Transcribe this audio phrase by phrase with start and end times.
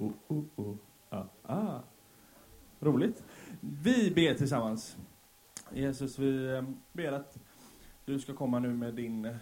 [0.00, 0.76] Oh, oh, oh.
[1.10, 1.80] Ah, ah.
[2.78, 3.24] Roligt.
[3.60, 4.96] Vi ber tillsammans.
[5.72, 7.38] Jesus, vi eh, ber att
[8.04, 9.36] du ska komma nu med din, eh,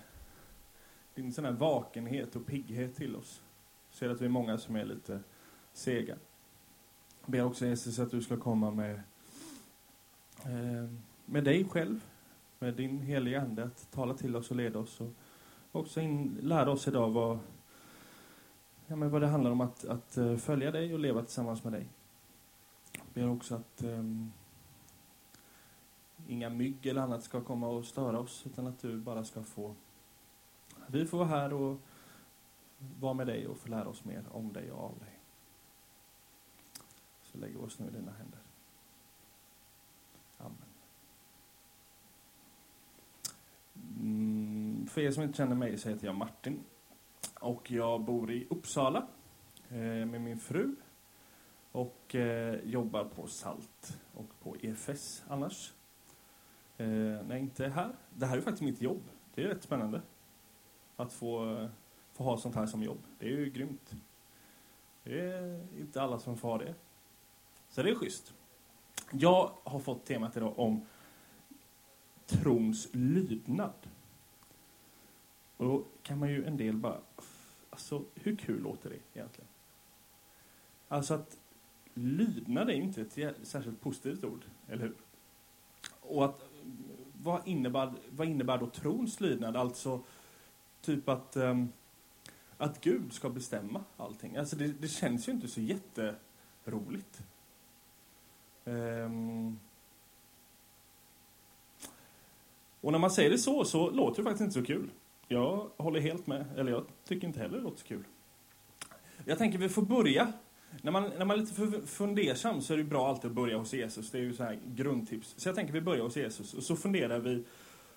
[1.14, 3.42] din sån här vakenhet och pigghet till oss.
[3.90, 5.20] Ser att vi är många som är lite
[5.72, 6.16] sega.
[7.26, 9.02] Ber också Jesus att du ska komma med,
[10.44, 10.90] eh,
[11.24, 12.04] med dig själv,
[12.58, 15.00] med din heliga Ande, att tala till oss och leda oss.
[15.00, 15.12] Och
[15.72, 17.38] också in, lära oss idag vad,
[18.88, 21.72] ja, men vad det handlar om att, att eh, följa dig och leva tillsammans med
[21.72, 21.88] dig.
[22.92, 24.32] Jag ber också att um,
[26.28, 29.74] inga mygg eller annat ska komma och störa oss, utan att du bara ska få...
[30.86, 31.80] Vi får vara här och
[33.00, 35.18] vara med dig och få lära oss mer om dig och av dig.
[37.22, 38.40] Så lägger vi oss nu i dina händer.
[40.38, 40.56] Amen.
[44.00, 46.64] Mm, för er som inte känner mig så heter jag Martin.
[47.40, 49.06] Och jag bor i Uppsala
[49.68, 50.76] eh, med min fru.
[51.72, 55.72] Och eh, jobbar på SALT och på EFS annars.
[56.76, 57.94] Eh, när jag inte är här.
[58.14, 59.02] Det här är faktiskt mitt jobb.
[59.34, 60.02] Det är rätt spännande.
[60.96, 61.68] Att få, eh,
[62.12, 62.98] få ha sånt här som jobb.
[63.18, 63.94] Det är ju grymt.
[65.02, 66.74] Det är inte alla som får ha det.
[67.68, 68.34] Så det är schysst.
[69.12, 70.86] Jag har fått temat idag om
[72.26, 73.72] trons lydnad.
[75.58, 77.00] Och då kan man ju en del bara...
[77.70, 79.48] Alltså, hur kul låter det egentligen?
[80.88, 81.38] Alltså att
[81.94, 84.94] lydnad är ju inte ett särskilt positivt ord, eller hur?
[86.00, 86.42] Och att,
[87.22, 89.56] vad innebär, vad innebär då trons lydnad?
[89.56, 90.00] Alltså,
[90.80, 91.72] typ att, um,
[92.56, 94.36] att Gud ska bestämma allting.
[94.36, 97.22] Alltså det, det känns ju inte så jätteroligt.
[98.64, 99.58] Um,
[102.80, 104.90] och när man säger det så, så låter det faktiskt inte så kul.
[105.28, 108.04] Jag håller helt med, eller jag tycker inte heller det låter så kul.
[109.24, 110.32] Jag tänker vi får börja.
[110.82, 113.72] När man, när man är lite fundersam så är det bra alltid att börja hos
[113.72, 114.10] Jesus.
[114.10, 115.34] Det är ju så här grundtips.
[115.36, 117.44] Så jag tänker vi börjar hos Jesus och så funderar vi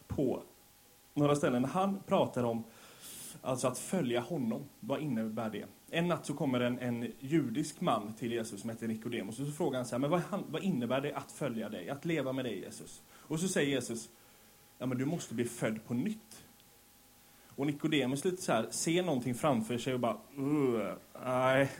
[0.07, 0.44] på
[1.13, 1.66] några ställen.
[1.66, 2.63] Han pratar om
[3.41, 4.63] alltså att följa honom.
[4.79, 5.66] Vad innebär det?
[5.89, 9.51] En natt så kommer en, en judisk man till Jesus som heter Nikodemus och så
[9.51, 11.89] frågar han så här, men vad, vad innebär det att följa dig?
[11.89, 13.01] Att leva med dig Jesus?
[13.09, 14.09] Och så säger Jesus,
[14.77, 16.44] ja men du måste bli född på nytt.
[17.61, 20.17] Och Nikodemus lite så här, ser någonting framför sig och bara,
[21.25, 21.72] nej.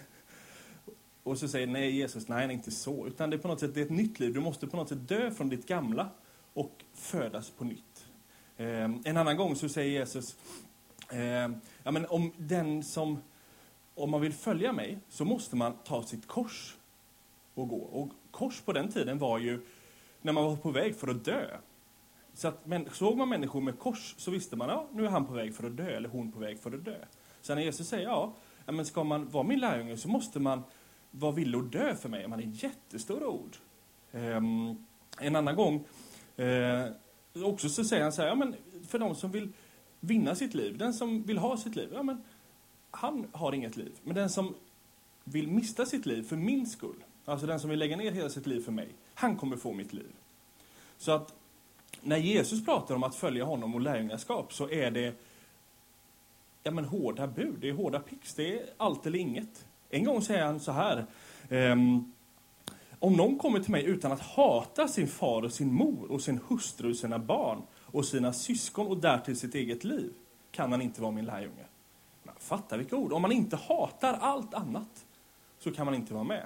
[1.24, 3.08] Och så säger nej Jesus, nej nej inte så.
[3.08, 4.34] Utan det är på något sätt det är ett nytt liv.
[4.34, 6.10] Du måste på något sätt dö från ditt gamla
[6.54, 8.06] och födas på nytt.
[8.58, 10.36] Eh, en annan gång så säger Jesus,
[11.10, 11.50] eh,
[11.84, 13.22] ja men om den som,
[13.96, 16.76] om man vill följa mig så måste man ta sitt kors
[17.54, 17.82] och gå.
[17.82, 19.62] Och kors på den tiden var ju
[20.22, 21.58] när man var på väg för att dö.
[22.34, 25.26] Så att, men, såg man människor med kors så visste man, ja, nu är han
[25.26, 26.98] på väg för att dö, eller hon på väg för att dö.
[27.42, 28.34] Så när Jesus säger, ja,
[28.66, 30.64] men ska man vara min lärjunge så måste man
[31.12, 32.28] vara villig att dö för mig.
[32.28, 33.58] Man är jättestora ord.
[34.12, 34.86] Um,
[35.20, 35.84] en annan gång,
[36.40, 38.56] uh, också så säger han så här, ja, men
[38.88, 39.50] för de som vill
[40.00, 42.24] vinna sitt liv, den som vill ha sitt liv, ja, men
[42.92, 43.92] han har inget liv.
[44.04, 44.56] Men den som
[45.24, 48.48] vill mista sitt liv för min skull, alltså den som vill lägga ner hela sitt
[48.48, 50.12] liv för mig, han kommer få mitt liv.
[50.98, 51.34] Så att
[52.02, 55.16] när Jesus pratar om att följa honom och lärjungaskap så är det
[56.64, 59.66] ja, men hårda bud, det är hårda pix, det är allt eller inget.
[59.90, 61.06] En gång säger han så här.
[61.50, 62.14] Um,
[63.00, 66.40] om någon kommer till mig utan att hata sin far och sin mor och sin
[66.48, 70.14] hustru och sina barn och sina syskon och därtill sitt eget liv
[70.52, 71.66] kan han inte vara min lärjunge.
[72.24, 73.14] Man fattar vilka ord.
[73.14, 75.06] Om man inte hatar allt annat
[75.60, 76.46] så kan man inte vara med.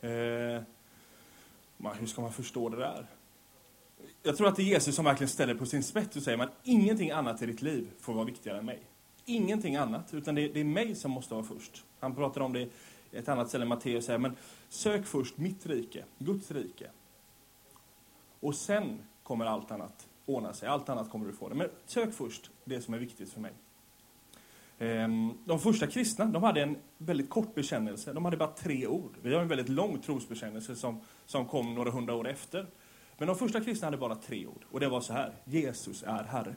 [0.00, 0.62] Eh,
[1.98, 3.06] hur ska man förstå det där?
[4.22, 6.52] Jag tror att det är Jesus som verkligen ställer på sin spets och säger att
[6.62, 8.80] ingenting annat i ditt liv får vara viktigare än mig.
[9.24, 11.84] Ingenting annat, utan det, det är mig som måste vara först.
[12.00, 12.68] Han pratar om det i
[13.12, 14.36] ett annat ställe, Matteus säger, men
[14.68, 16.90] sök först mitt rike, Guds rike.
[18.40, 21.54] Och sen kommer allt annat ordna sig, allt annat kommer du få det.
[21.54, 23.52] Men sök först det som är viktigt för mig.
[24.78, 28.12] Ehm, de första kristna de hade en väldigt kort bekännelse.
[28.12, 29.16] De hade bara tre ord.
[29.22, 32.66] Vi har en väldigt lång trosbekännelse som, som kom några hundra år efter.
[33.18, 34.64] Men de första kristna hade bara tre ord.
[34.70, 35.34] Och det var så här.
[35.44, 36.56] Jesus är Herre.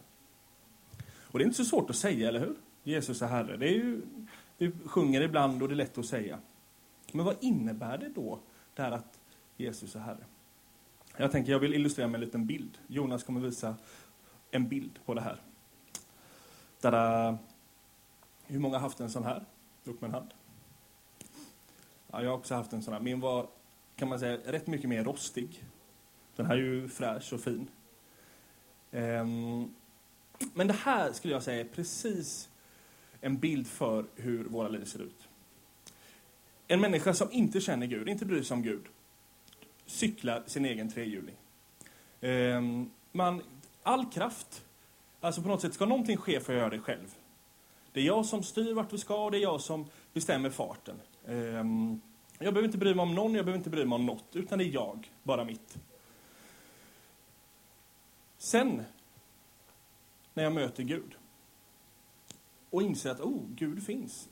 [1.32, 2.56] Och det är inte så svårt att säga, eller hur?
[2.84, 3.58] Jesus är Herre.
[3.58, 4.02] Det är ju,
[4.58, 6.40] vi sjunger ibland och det är lätt att säga.
[7.12, 8.40] Men vad innebär det då,
[8.74, 9.20] det här att
[9.58, 10.26] Jesus är Herre?
[11.18, 12.78] Jag tänker, jag vill illustrera med en liten bild.
[12.88, 13.76] Jonas kommer visa
[14.52, 15.42] en bild på det här.
[16.82, 17.38] Tada.
[18.46, 19.46] Hur många har haft en sån här?
[19.86, 20.34] Upp med en hand.
[22.12, 23.02] Ja, jag har också haft en sån här.
[23.02, 23.48] Min var,
[23.96, 25.64] kan man säga, rätt mycket mer rostig.
[26.40, 27.68] Den här är ju fräsch och fin.
[28.92, 29.74] Um,
[30.54, 32.50] men det här skulle jag säga är precis
[33.22, 35.28] en bild för hur våra liv ser ut.
[36.68, 38.86] En människa som inte känner Gud, inte bryr sig om Gud,
[39.86, 41.36] cyklar sin egen trehjuling.
[42.22, 43.42] Ehm, man,
[43.84, 44.66] all kraft,
[45.20, 47.16] alltså på något sätt, ska någonting ske för att göra det själv.
[47.92, 50.96] Det är jag som styr vart vi ska och det är jag som bestämmer farten.
[51.28, 52.02] Ehm,
[52.40, 54.60] jag behöver inte bry mig om någon, jag behöver inte bry mig om något, utan
[54.60, 55.78] det är jag, bara mitt.
[58.42, 58.84] Sen,
[60.34, 61.16] när jag möter Gud
[62.70, 64.30] och inser att oh, Gud finns,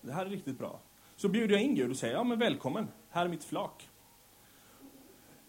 [0.00, 0.80] det här är riktigt bra,
[1.16, 3.88] så bjuder jag in Gud och säger ja men välkommen, här är mitt flak.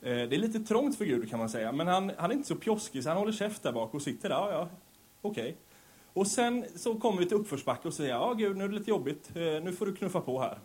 [0.01, 2.47] Eh, det är lite trångt för Gud kan man säga, men han, han är inte
[2.47, 4.69] så pjoskig så han håller käft där bak och sitter där, ja, ja,
[5.21, 5.43] okej.
[5.43, 5.55] Okay.
[6.13, 8.89] Och sen så kommer vi till uppförsbacke och säger ja Gud, nu är det lite
[8.89, 10.59] jobbigt, eh, nu får du knuffa på här.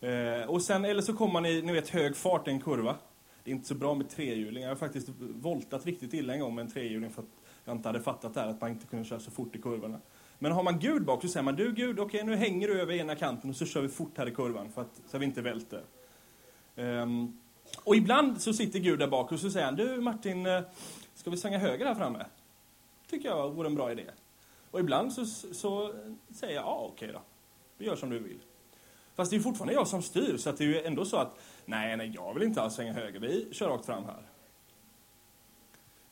[0.00, 2.96] Eh, och sen, eller så kommer man i, ni vet, hög fart i en kurva.
[3.44, 4.68] Det är inte så bra med trehjulingar.
[4.68, 7.28] Jag har faktiskt voltat riktigt illa en gång med en trehjuling för att
[7.64, 10.00] jag inte hade fattat det här, att man inte kunde köra så fort i kurvorna.
[10.38, 12.94] Men har man Gud bak så säger man, du Gud, okej nu hänger du över
[12.94, 15.26] ena kanten och så kör vi fort här i kurvan för att, så att vi
[15.26, 15.82] inte välter.
[16.76, 17.40] Um,
[17.84, 20.62] och ibland så sitter Gud där bak och så säger han, du Martin, eh,
[21.14, 22.26] ska vi svänga höger här framme?
[23.10, 24.04] Tycker jag vore en bra idé.
[24.70, 25.94] Och ibland så, så
[26.34, 27.22] säger jag, ja okej då,
[27.78, 28.38] vi gör som du vill.
[29.14, 31.38] Fast det är fortfarande jag som styr, så att det är ju ändå så att,
[31.70, 34.22] nej, nej, jag vill inte alls svänga höger, vi kör rakt fram här.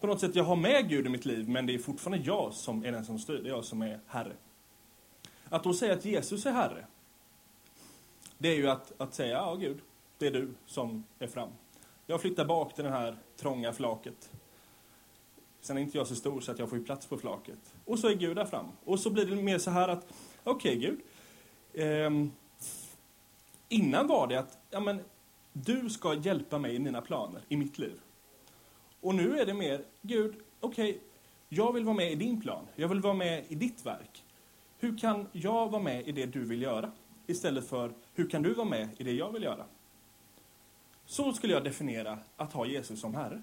[0.01, 2.53] På något sätt, jag har med Gud i mitt liv, men det är fortfarande jag
[2.53, 4.33] som är den som styr, det är jag som är Herre.
[5.49, 6.87] Att då säga att Jesus är Herre,
[8.39, 9.81] det är ju att, att säga, ja Gud,
[10.19, 11.51] det är du som är fram.
[12.07, 14.31] Jag flyttar bak till det här trånga flaket.
[15.61, 17.75] Sen är inte jag så stor så att jag får plats på flaket.
[17.85, 18.67] Och så är Gud där fram.
[18.85, 20.07] Och så blir det mer så här att,
[20.45, 21.01] okej okay, Gud.
[21.73, 22.27] Eh,
[23.69, 25.01] innan var det att, ja men,
[25.65, 28.01] du ska hjälpa mig i mina planer, i mitt liv.
[29.01, 31.01] Och nu är det mer, Gud, okej, okay,
[31.49, 32.67] jag vill vara med i din plan.
[32.77, 34.25] Jag vill vara med i ditt verk.
[34.79, 36.93] Hur kan jag vara med i det du vill göra?
[37.27, 39.65] Istället för, hur kan du vara med i det jag vill göra?
[41.07, 43.43] Så skulle jag definiera att ha Jesus som Herre.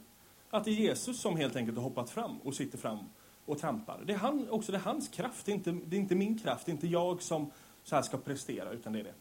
[0.49, 2.99] Att det är Jesus som helt enkelt har hoppat fram och sitter fram
[3.45, 4.03] och trampar.
[4.05, 6.39] Det är han, också det är hans kraft, det är, inte, det är inte min
[6.39, 7.51] kraft, det är inte jag som
[7.83, 9.13] så här ska prestera, utan det är det.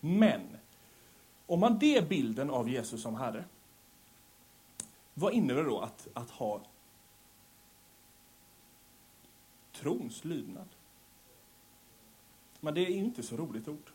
[0.00, 0.40] Men,
[1.52, 3.44] om man det bilden av Jesus som Herre,
[5.14, 6.60] vad innebär det då att, att ha
[9.72, 10.68] trons lydnad?
[12.60, 13.90] Men det är ju inte så roligt ord.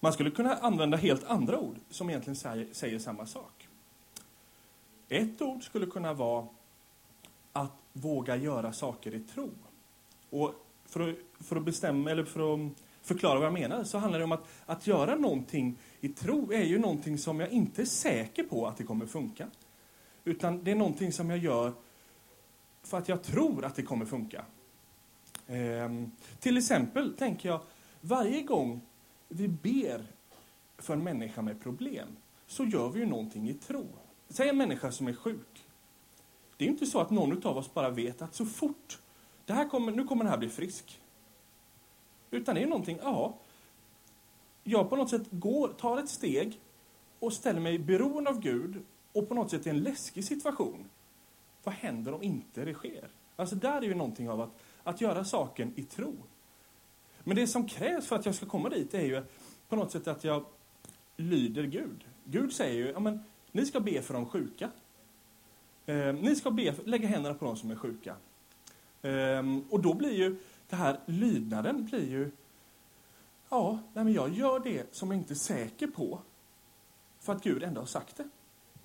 [0.00, 3.68] Man skulle kunna använda helt andra ord som egentligen säger, säger samma sak.
[5.08, 6.48] Ett ord skulle kunna vara
[7.52, 9.50] att våga göra saker i tro.
[10.30, 10.54] Och
[10.84, 11.16] för att,
[11.46, 12.70] för att bestämma, eller för att
[13.04, 16.64] förklara vad jag menar, så handlar det om att, att göra någonting i tro är
[16.64, 19.46] ju någonting som jag inte är säker på att det kommer funka.
[20.24, 21.72] Utan det är någonting som jag gör
[22.82, 24.44] för att jag tror att det kommer funka.
[25.46, 26.10] Ehm,
[26.40, 27.60] till exempel tänker jag,
[28.00, 28.80] varje gång
[29.28, 30.06] vi ber
[30.78, 32.08] för en människa med problem,
[32.46, 33.86] så gör vi ju någonting i tro.
[34.28, 35.66] Säg en människa som är sjuk.
[36.56, 38.98] Det är inte så att någon av oss bara vet att så fort
[39.44, 41.00] det här kommer, nu kommer den här bli frisk.
[42.34, 43.38] Utan det är någonting, ja,
[44.64, 46.60] jag på något sätt går, tar ett steg
[47.18, 48.82] och ställer mig beroende av Gud
[49.12, 50.84] och på något sätt i en läskig situation.
[51.64, 53.08] Vad händer om inte det sker?
[53.36, 54.50] Alltså där är ju någonting av att,
[54.82, 56.14] att göra saken i tro.
[57.24, 59.22] Men det som krävs för att jag ska komma dit är ju
[59.68, 60.44] på något sätt att jag
[61.16, 62.04] lyder Gud.
[62.24, 64.70] Gud säger ju, ja men ni ska be för de sjuka.
[65.86, 68.16] Eh, ni ska be, lägga händerna på de som är sjuka.
[69.02, 70.36] Eh, och då blir ju
[70.68, 72.30] det här lydnaden blir ju,
[73.48, 76.20] ja, nej men jag gör det som jag inte är säker på,
[77.20, 78.28] för att Gud ändå har sagt det.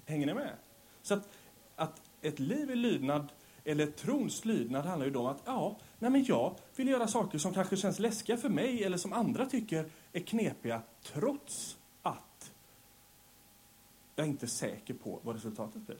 [0.05, 0.53] Hänger ni med?
[1.01, 1.29] Så att,
[1.75, 3.31] att ett liv i lydnad,
[3.63, 7.37] eller trons lydnad, handlar ju då om att, ja, nej men jag vill göra saker
[7.37, 12.51] som kanske känns läskiga för mig, eller som andra tycker är knepiga, trots att
[14.15, 15.97] jag inte är säker på vad resultatet blir.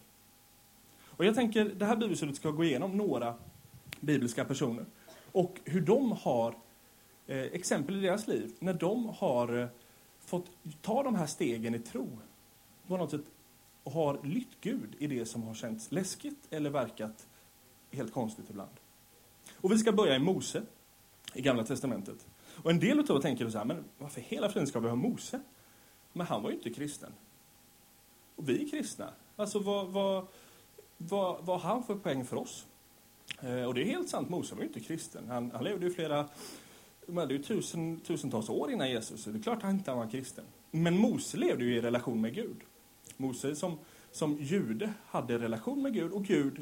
[1.19, 3.35] Och jag tänker, det här bibelstudiet ska gå igenom några
[3.99, 4.85] bibliska personer
[5.31, 6.55] och hur de har,
[7.27, 9.67] eh, exempel i deras liv, när de har eh,
[10.19, 10.45] fått
[10.81, 12.19] ta de här stegen i tro,
[12.87, 13.21] på något sätt
[13.83, 17.27] har lytt Gud i det som har känts läskigt eller verkat
[17.91, 18.71] helt konstigt ibland.
[19.55, 20.63] Och vi ska börja i Mose,
[21.33, 22.27] i Gamla Testamentet.
[22.63, 24.95] Och en del av oss tänker så här, men varför hela friden ska vi ha
[24.95, 25.41] Mose?
[26.13, 27.11] Men han var ju inte kristen.
[28.35, 29.13] Och vi är kristna.
[29.35, 30.27] Alltså vad, vad,
[30.97, 32.65] vad, vad har han för poäng för oss?
[33.41, 35.27] Eh, och det är helt sant, Mose var ju inte kristen.
[35.27, 36.29] Han, han levde ju flera,
[37.05, 40.09] det ju tusen, tusentals år innan Jesus, så det är klart att han inte var
[40.09, 40.45] kristen.
[40.71, 42.57] Men Mose levde ju i relation med Gud.
[43.17, 43.77] Mose som,
[44.11, 46.61] som jude hade relation med Gud och Gud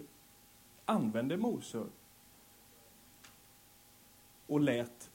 [0.85, 1.83] använde Mose
[4.47, 5.09] och lät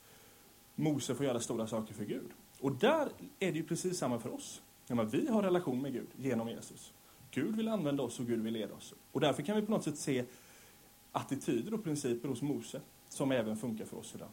[0.75, 2.29] Mose få göra stora saker för Gud.
[2.59, 4.61] Och där är det ju precis samma för oss.
[4.87, 6.93] Ja, vi har relation med Gud genom Jesus.
[7.31, 8.93] Gud vill använda oss och Gud vill leda oss.
[9.11, 10.25] Och därför kan vi på något sätt se
[11.13, 14.29] attityder och principer hos Mose som även funkar för oss idag.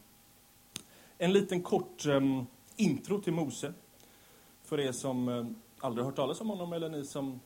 [1.17, 3.73] En liten kort um, intro till Mose.
[4.63, 7.39] För er som um, aldrig hört talas om honom eller ni som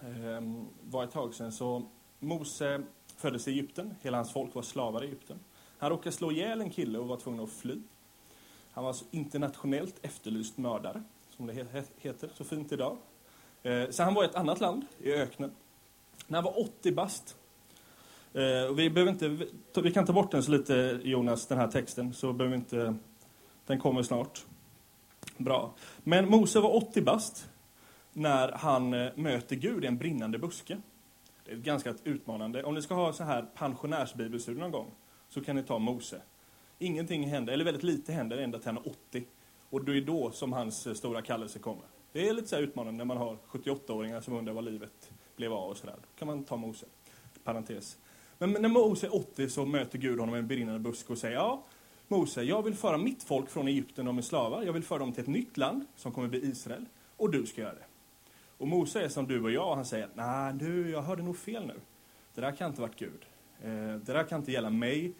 [0.00, 1.52] um, var ett tag sedan.
[1.52, 1.82] Så
[2.18, 2.82] Mose
[3.16, 3.94] föddes i Egypten.
[4.02, 5.38] Hela hans folk var slavar i Egypten.
[5.78, 7.78] Han råkade slå ihjäl en kille och var tvungen att fly.
[8.72, 11.02] Han var alltså internationellt efterlyst mördare,
[11.36, 12.96] som det heter så fint idag.
[13.62, 15.52] Eh, så han var i ett annat land, i öknen.
[16.26, 17.36] När han var 80 bast.
[18.36, 19.46] Eh, vi, behöver inte,
[19.82, 22.96] vi kan ta bort den så lite, Jonas, den här texten, så behöver vi inte...
[23.66, 24.44] Den kommer snart.
[25.36, 25.74] Bra.
[26.04, 27.48] Men Mose var 80 bast
[28.12, 30.80] när han eh, möter Gud i en brinnande buske.
[31.44, 32.62] Det är ganska utmanande.
[32.62, 34.90] Om ni ska ha så här pensionärsbibelstudier någon gång,
[35.28, 36.20] så kan ni ta Mose.
[36.78, 39.24] Ingenting händer, eller väldigt lite händer ända till han är 80.
[39.70, 41.84] Och det är då som hans eh, stora kallelse kommer.
[42.12, 45.70] Det är lite så utmanande när man har 78-åringar som undrar vad livet blev av
[45.70, 45.96] och sådär.
[45.96, 46.86] Då kan man ta Mose.
[47.44, 47.96] Parentes.
[48.38, 51.36] Men när Mose är 80 så möter Gud honom i en brinnande buske och säger
[51.36, 51.64] ja,
[52.08, 54.62] Mose, jag vill föra mitt folk från Egypten, de är slavar.
[54.62, 56.86] Jag vill föra dem till ett nytt land som kommer bli Israel.
[57.16, 57.84] Och du ska göra det.
[58.58, 61.36] Och Mose är som du och jag, och han säger, nej du, jag hörde nog
[61.36, 61.80] fel nu.
[62.34, 63.26] Det där kan inte varit Gud.
[63.62, 65.12] Eh, det där kan inte gälla mig.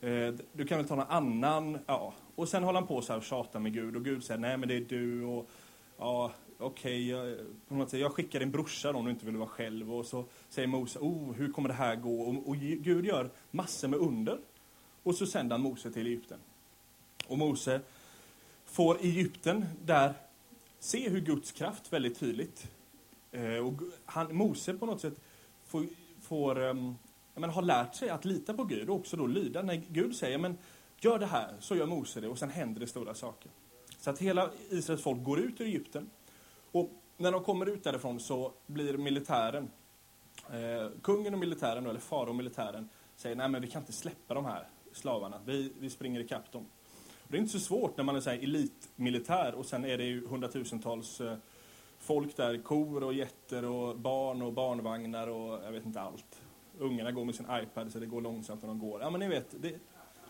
[0.00, 1.78] Eh, du kan väl ta någon annan.
[1.86, 2.14] Ja.
[2.34, 4.56] Och sen håller han på så här och tjatar med Gud och Gud säger, nej
[4.56, 5.24] men det är du.
[5.24, 5.48] Och
[5.98, 7.36] ja, okej, okay,
[7.68, 9.94] jag, jag skickar din brorsa om du inte vill vara själv.
[9.94, 12.20] Och så säger Mose, oh, hur kommer det här gå?
[12.20, 14.38] Och, och Gud gör massor med under.
[15.02, 16.38] Och så sänder han Mose till Egypten.
[17.26, 17.80] Och Mose
[18.64, 20.14] får Egypten där
[20.78, 22.70] se hur Guds kraft väldigt tydligt.
[23.32, 23.72] Eh, och
[24.04, 25.20] han, Mose på något sätt
[25.66, 25.86] får,
[26.20, 26.96] får um,
[27.34, 29.62] men, har lärt sig att lita på Gud och också då lyda.
[29.62, 30.58] När Gud säger men
[31.00, 33.50] gör det här, så gör Mose det och sen händer det stora saker.
[33.98, 36.10] Så att hela Israels folk går ut ur Egypten.
[36.72, 39.70] Och när de kommer ut därifrån så blir militären,
[40.52, 44.34] eh, kungen och militären, eller farao och militären, säger nej men vi kan inte släppa
[44.34, 46.66] de här slavarna, vi, vi springer ikapp dem.
[47.28, 50.04] Och det är inte så svårt när man är så elitmilitär och sen är det
[50.04, 51.36] ju hundratusentals eh,
[51.98, 56.40] folk där, kor och getter och barn och barnvagnar och jag vet inte allt.
[56.78, 59.00] Ungarna går med sin iPad så det går långsamt när de går.
[59.00, 59.74] Ja men ni vet, det,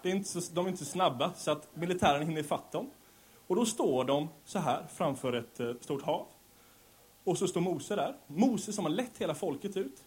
[0.02, 2.90] det är inte så, de är inte så snabba så att militären hinner ifatt dem.
[3.48, 6.26] Och då står de så här framför ett eh, stort hav.
[7.24, 8.16] Och så står Mose där.
[8.26, 10.04] Mose som har lett hela folket ut.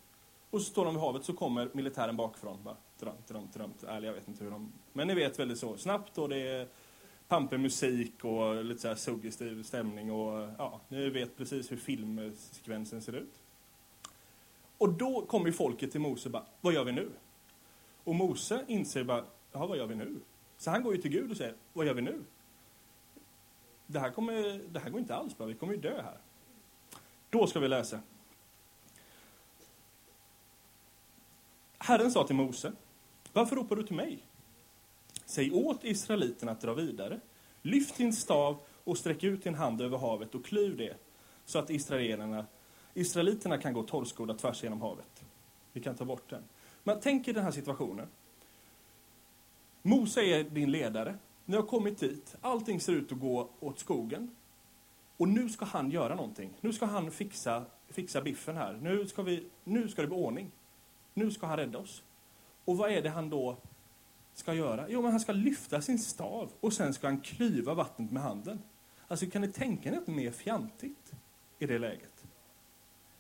[0.50, 2.58] Och så står de vid havet så kommer militären bakifrån.
[2.64, 3.84] Bara, drömt, drömt, drömt.
[3.84, 4.72] Ärligt, jag vet inte hur de...
[4.94, 6.68] Men ni vet väldigt så snabbt och det är
[7.28, 13.02] pampig musik och lite så här suggestiv stämning och ja, ni vet precis hur filmsekvensen
[13.02, 13.40] ser ut.
[14.78, 17.10] Och då kommer ju folket till Mose och bara, vad gör vi nu?
[18.04, 20.20] Och Mose inser bara, jaha, vad gör vi nu?
[20.58, 22.24] Så han går ju till Gud och säger, vad gör vi nu?
[23.92, 26.18] Det här, kommer, det här går inte alls bra, vi kommer ju dö här.
[27.30, 28.00] Då ska vi läsa.
[31.78, 32.72] Herren sa till Mose,
[33.34, 34.20] varför ropar du till mig?
[35.26, 37.20] Säg åt israeliterna att dra vidare.
[37.62, 40.98] Lyft din stav och sträck ut din hand över havet och klyv det,
[41.46, 42.46] så att israelerna,
[42.94, 45.24] israeliterna kan gå torrskodda tvärs genom havet.
[45.74, 46.44] Vi kan ta bort den.
[46.84, 48.08] Men tänk er den här situationen.
[49.82, 51.18] Mose är din ledare.
[51.52, 54.36] Nu har kommit dit, allting ser ut att gå åt skogen.
[55.18, 56.54] Och nu ska han göra någonting.
[56.62, 58.80] Nu ska han fixa, fixa biffen här.
[58.82, 60.52] Nu ska, vi, nu ska det bli ordning.
[61.14, 62.04] Nu ska han rädda oss.
[62.66, 63.58] Och vad är det han då
[64.34, 64.86] ska göra?
[64.90, 68.62] Jo, men han ska lyfta sin stav och sen ska han klyva vattnet med handen.
[69.08, 71.12] Alltså, kan ni tänka er något mer fjantigt
[71.60, 72.26] i det läget?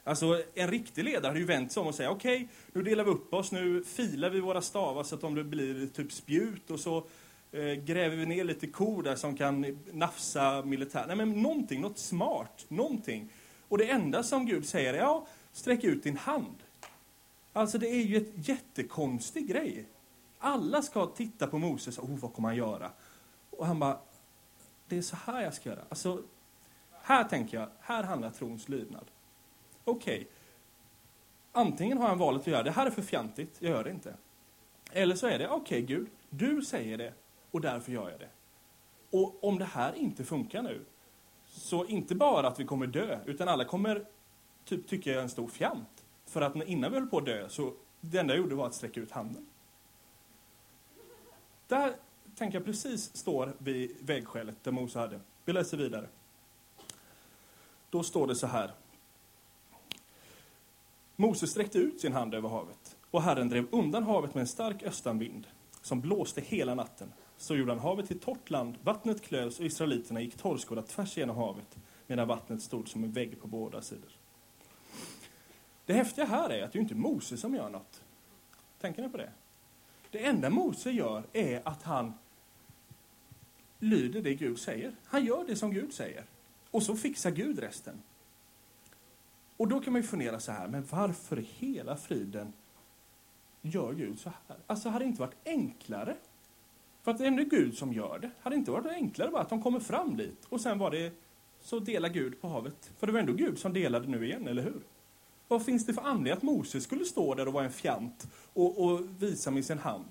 [0.03, 3.03] Alltså, en riktig ledare hade ju vänt sig om och sagt okej, okay, nu delar
[3.03, 6.79] vi upp oss, nu filar vi våra stavar så att de blir typ spjut och
[6.79, 7.03] så
[7.51, 11.03] Eh, gräver vi ner lite kor där som kan nafsa militär.
[11.07, 13.29] Nej, men någonting, något smart, någonting.
[13.67, 16.55] Och det enda som Gud säger är, ja, sträck ut din hand.
[17.53, 19.85] Alltså det är ju ett jättekonstig grej.
[20.39, 22.91] Alla ska titta på Moses, oh, vad kommer han göra?
[23.49, 23.99] Och han bara,
[24.87, 25.81] det är så här jag ska göra.
[25.89, 26.23] Alltså,
[27.01, 29.05] här tänker jag, här handlar trons lydnad.
[29.83, 30.27] Okej, okay.
[31.51, 34.13] antingen har han valet att göra det här är för fjantigt, jag gör det inte.
[34.91, 37.13] Eller så är det, okej okay, Gud, du säger det,
[37.51, 38.29] och därför gör jag det.
[39.17, 40.85] Och om det här inte funkar nu,
[41.45, 44.05] så inte bara att vi kommer dö, utan alla kommer
[44.65, 46.03] typ tycka jag är en stor fjant.
[46.25, 48.73] För att innan vi höll på att dö, så det enda jag gjorde var att
[48.73, 49.47] sträcka ut handen.
[51.67, 51.95] Där
[52.35, 55.19] tänker jag precis står vid vägskälet där Mose hade.
[55.45, 56.07] Vi läser vidare.
[57.89, 58.71] Då står det så här.
[61.15, 64.83] Mose sträckte ut sin hand över havet och Herren drev undan havet med en stark
[64.83, 65.47] östanvind
[65.81, 70.21] som blåste hela natten så gjorde han havet till torrt land, vattnet klövs och israeliterna
[70.21, 74.11] gick torrskodda tvärs genom havet medan vattnet stod som en vägg på båda sidor.
[75.85, 78.01] Det häftiga här är att det är inte Mose som gör något.
[78.81, 79.31] Tänker ni på det?
[80.11, 82.13] Det enda Mose gör är att han
[83.79, 84.95] lyder det Gud säger.
[85.05, 86.25] Han gör det som Gud säger.
[86.71, 88.01] Och så fixar Gud resten.
[89.57, 92.53] Och då kan man ju fundera så här, men varför i hela friden
[93.61, 94.57] gör Gud så här?
[94.67, 96.15] Alltså, hade det inte varit enklare?
[97.03, 98.31] För att det är ändå Gud som gör det.
[98.41, 101.13] Hade det inte varit enklare bara att de kommer fram dit och sen var det
[101.61, 102.91] så delar Gud på havet?
[102.97, 104.81] För det var ändå Gud som delade nu igen, eller hur?
[105.47, 108.83] Vad finns det för anledning att Moses skulle stå där och vara en fjant och,
[108.83, 110.05] och visa med sin hand?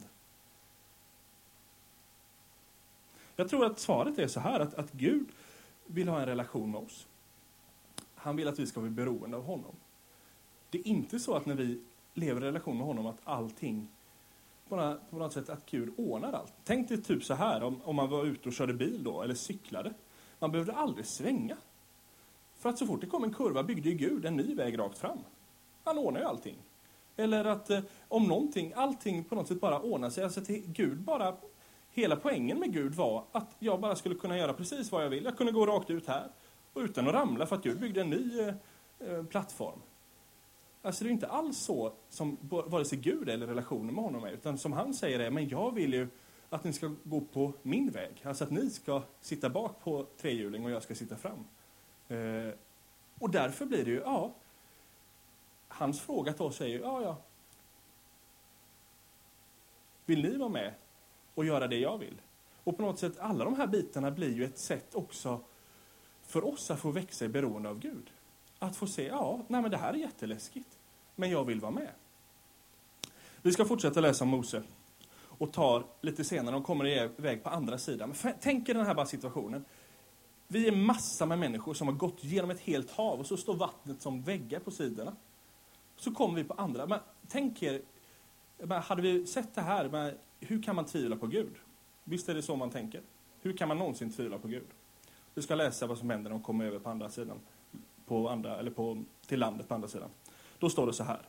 [3.36, 5.28] Jag tror att svaret är så här, att, att Gud
[5.86, 7.06] vill ha en relation med oss.
[8.14, 9.74] Han vill att vi ska bli beroende av honom.
[10.70, 11.80] Det är inte så att när vi
[12.14, 13.88] lever i relation med honom att allting,
[14.70, 16.52] bara på något sätt att Gud ordnar allt.
[16.64, 19.34] Tänk dig typ så här, om, om man var ute och körde bil då, eller
[19.34, 19.94] cyklade.
[20.38, 21.56] Man behövde aldrig svänga.
[22.58, 24.98] För att så fort det kom en kurva byggde ju Gud en ny väg rakt
[24.98, 25.18] fram.
[25.84, 26.56] Han ordnar ju allting.
[27.16, 30.24] Eller att eh, om någonting, allting på något sätt bara ordnar sig.
[30.24, 31.36] Alltså till Gud bara,
[31.90, 35.24] hela poängen med Gud var att jag bara skulle kunna göra precis vad jag vill.
[35.24, 36.28] Jag kunde gå rakt ut här
[36.72, 38.54] och utan att ramla för att Gud byggde en ny eh,
[38.98, 39.78] eh plattform.
[40.82, 44.30] Alltså det är inte alls så som vare sig Gud eller relationen med honom är,
[44.30, 46.08] utan som han säger är, men jag vill ju
[46.50, 48.22] att ni ska gå på min väg.
[48.24, 51.44] Alltså att ni ska sitta bak på trehjuling och jag ska sitta fram.
[52.08, 52.54] Eh,
[53.18, 54.34] och därför blir det ju, ja,
[55.68, 57.16] hans fråga till oss är ju, ja, ja.
[60.06, 60.74] Vill ni vara med
[61.34, 62.20] och göra det jag vill?
[62.64, 65.40] Och på något sätt, alla de här bitarna blir ju ett sätt också
[66.22, 68.10] för oss att få växa i beroende av Gud.
[68.62, 70.78] Att få se, ja, nej men det här är jätteläskigt,
[71.16, 71.90] men jag vill vara med.
[73.42, 74.62] Vi ska fortsätta läsa om Mose
[75.40, 78.14] och tar lite senare, de kommer iväg på andra sidan.
[78.22, 79.64] Men tänk er den här bara situationen.
[80.48, 83.54] Vi är massa med människor som har gått genom ett helt hav och så står
[83.54, 85.16] vattnet som väggar på sidorna.
[85.96, 86.86] Så kommer vi på andra.
[86.86, 87.82] Men tänk er,
[88.80, 91.54] hade vi sett det här, men hur kan man tvivla på Gud?
[92.04, 93.02] Visst är det så man tänker?
[93.42, 94.66] Hur kan man någonsin tvivla på Gud?
[95.34, 97.40] Vi ska läsa vad som händer när de kommer över på andra sidan,
[98.10, 100.10] på andra, eller på, till landet på andra sidan.
[100.58, 101.20] Då står det så här.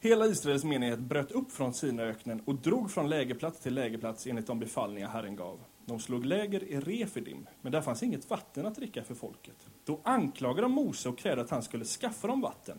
[0.00, 4.58] Hela Israels menighet bröt upp från Sinaöknen och drog från lägerplats till lägerplats enligt de
[4.58, 5.58] befallningar Herren gav.
[5.86, 9.68] De slog läger i Refidim, men där fanns inget vatten att dricka för folket.
[9.84, 12.78] Då anklagade de Mose och krävde att han skulle skaffa dem vatten.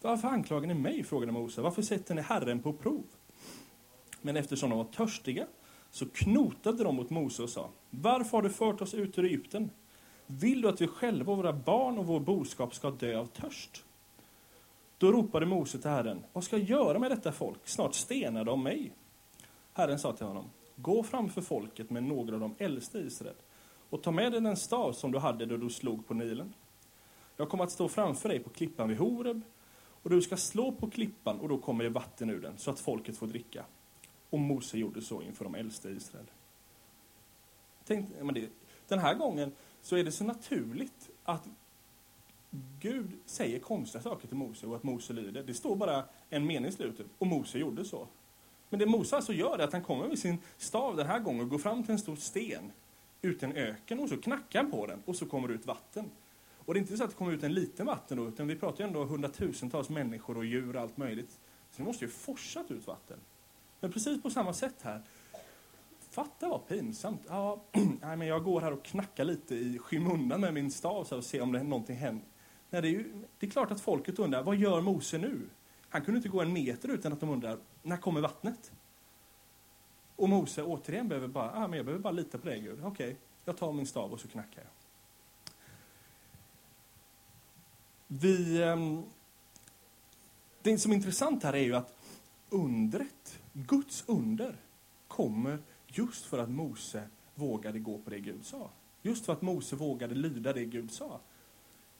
[0.00, 1.04] Varför anklagar ni mig?
[1.04, 1.60] frågade Mose.
[1.60, 3.04] Varför sätter ni Herren på prov?
[4.22, 5.46] Men eftersom de var törstiga
[5.90, 9.70] så knotade de mot Mose och sa Varför har du fört oss ut ur Egypten?
[10.32, 13.84] Vill du att vi själva och våra barn och vår boskap ska dö av törst?
[14.98, 17.68] Då ropade Mose till Herren, vad ska jag göra med detta folk?
[17.68, 18.92] Snart stenar de mig.
[19.72, 23.34] Herren sa till honom, gå framför folket med några av de äldste i Israel
[23.90, 26.54] och ta med dig den stav som du hade då du slog på Nilen.
[27.36, 29.42] Jag kommer att stå framför dig på klippan vid Horeb
[30.02, 32.80] och du ska slå på klippan och då kommer det vatten ur den så att
[32.80, 33.64] folket får dricka.
[34.30, 36.26] Och Mose gjorde så inför de äldste i Israel.
[37.84, 38.48] Tänk, men det,
[38.88, 41.48] den här gången så är det så naturligt att
[42.80, 45.42] Gud säger konstiga saker till Mose och att Mose lyder.
[45.42, 48.08] Det står bara en mening i slutet och Mose gjorde så.
[48.68, 51.40] Men det Mose alltså gör är att han kommer med sin stav den här gången
[51.40, 52.72] och går fram till en stor sten
[53.22, 55.66] ut i en öken och så knackar han på den och så kommer det ut
[55.66, 56.10] vatten.
[56.56, 58.56] Och det är inte så att det kommer ut en liten vatten då, utan vi
[58.56, 61.30] pratar ju ändå hundratusentals människor och djur och allt möjligt.
[61.70, 63.18] Så det måste ju forsat ut vatten.
[63.80, 65.02] Men precis på samma sätt här.
[66.10, 67.20] Fatta vad pinsamt.
[67.28, 67.62] Ja,
[68.00, 71.24] nej, men jag går här och knackar lite i skymundan med min stav så och
[71.24, 72.26] ser om det någonting händer.
[72.70, 75.48] Nej, det, är ju, det är klart att folket undrar, vad gör Mose nu?
[75.88, 78.72] Han kunde inte gå en meter utan att de undrar, när kommer vattnet?
[80.16, 82.78] Och Mose återigen behöver bara, ah, men jag behöver bara lita på dig Gud.
[82.84, 84.70] Okej, okay, jag tar min stav och så knackar jag.
[88.06, 89.02] Vi, ehm,
[90.62, 91.94] det som är intressant här är ju att
[92.48, 94.56] undret, Guds under,
[95.08, 95.58] kommer
[95.92, 97.02] just för att Mose
[97.34, 98.70] vågade gå på det Gud sa.
[99.02, 101.20] Just för att Mose vågade lyda det Gud sa.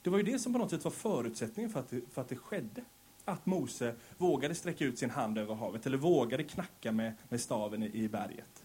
[0.02, 2.28] Det var ju det som på något sätt var förutsättningen för att det, för att
[2.28, 2.84] det skedde.
[3.24, 7.82] Att Mose vågade sträcka ut sin hand över havet, eller vågade knacka med, med staven
[7.82, 8.64] i, i berget.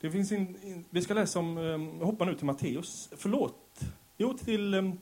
[0.00, 3.80] Det finns in, in, vi ska läsa om, ehm, um, hoppa nu till Matteus, förlåt,
[4.16, 4.98] jo till um,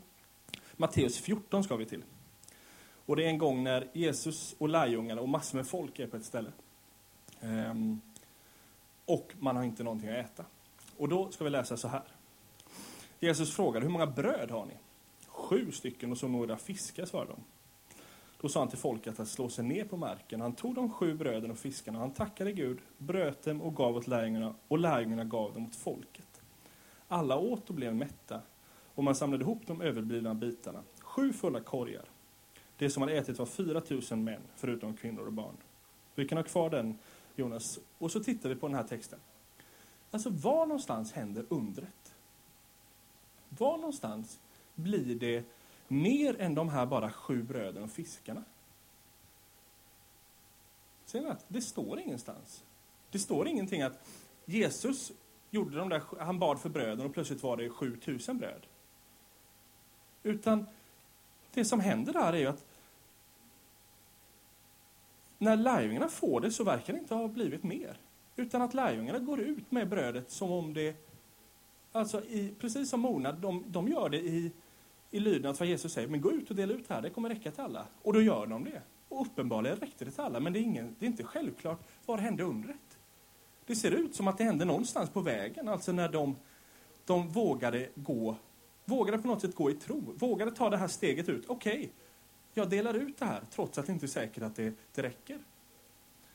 [0.76, 2.02] Matteus 14 ska vi till.
[3.06, 6.16] Och det är en gång när Jesus och lärjungarna och massor med folk är på
[6.16, 6.52] ett ställe.
[7.40, 8.00] Um,
[9.11, 10.44] och man har inte någonting att äta.
[10.96, 12.03] Och då ska vi läsa så här.
[13.20, 14.75] Jesus frågade, hur många bröd har ni?
[15.27, 17.40] Sju stycken och så några fiskar, svarade de.
[18.40, 20.40] Då sa han till folket att slå sig ner på marken.
[20.40, 24.07] Han tog de sju bröden och fiskarna, han tackade Gud, bröt dem och gav åt
[24.07, 26.42] lärjungarna, och lärjungarna gav dem åt folket.
[27.09, 28.40] Alla åt och blev mätta,
[28.94, 32.05] och man samlade ihop de överblivna bitarna, sju fulla korgar.
[32.77, 35.57] Det som hade ätit var 4 000 män, förutom kvinnor och barn.
[36.14, 36.99] Vi kan ha kvar den,
[37.40, 37.79] Jonas.
[37.98, 39.18] Och så tittar vi på den här texten.
[40.11, 42.14] Alltså, var någonstans händer undret?
[43.48, 44.40] Var någonstans
[44.74, 45.44] blir det
[45.88, 48.44] mer än de här bara sju bröden och fiskarna?
[51.05, 52.64] Ser ni att det står ingenstans.
[53.11, 54.09] Det står ingenting att
[54.44, 55.12] Jesus
[55.50, 58.66] gjorde de där, han bad för bröden och plötsligt var det 7000 bröd.
[60.22, 60.66] Utan
[61.53, 62.64] det som händer där är ju att
[65.40, 67.96] när lärjungarna får det så verkar det inte ha blivit mer.
[68.37, 70.96] Utan att lärjungarna går ut med brödet som om det,
[71.92, 74.53] alltså i, precis som Mona, de, de gör det i,
[75.11, 77.50] i lydnad vad Jesus säger, men gå ut och dela ut här, det kommer räcka
[77.50, 77.87] till alla.
[78.03, 78.83] Och då gör de det.
[79.09, 82.18] Och uppenbarligen räckte det till alla, men det är, ingen, det är inte självklart var
[82.18, 82.98] hände undret.
[83.66, 86.37] Det ser ut som att det hände någonstans på vägen, alltså när de,
[87.05, 88.37] de vågade gå,
[88.85, 91.44] vågade på något sätt gå i tro, vågade ta det här steget ut.
[91.46, 91.88] Okej, okay,
[92.55, 95.39] jag delar ut det här, trots att det inte är säkert att det, det räcker.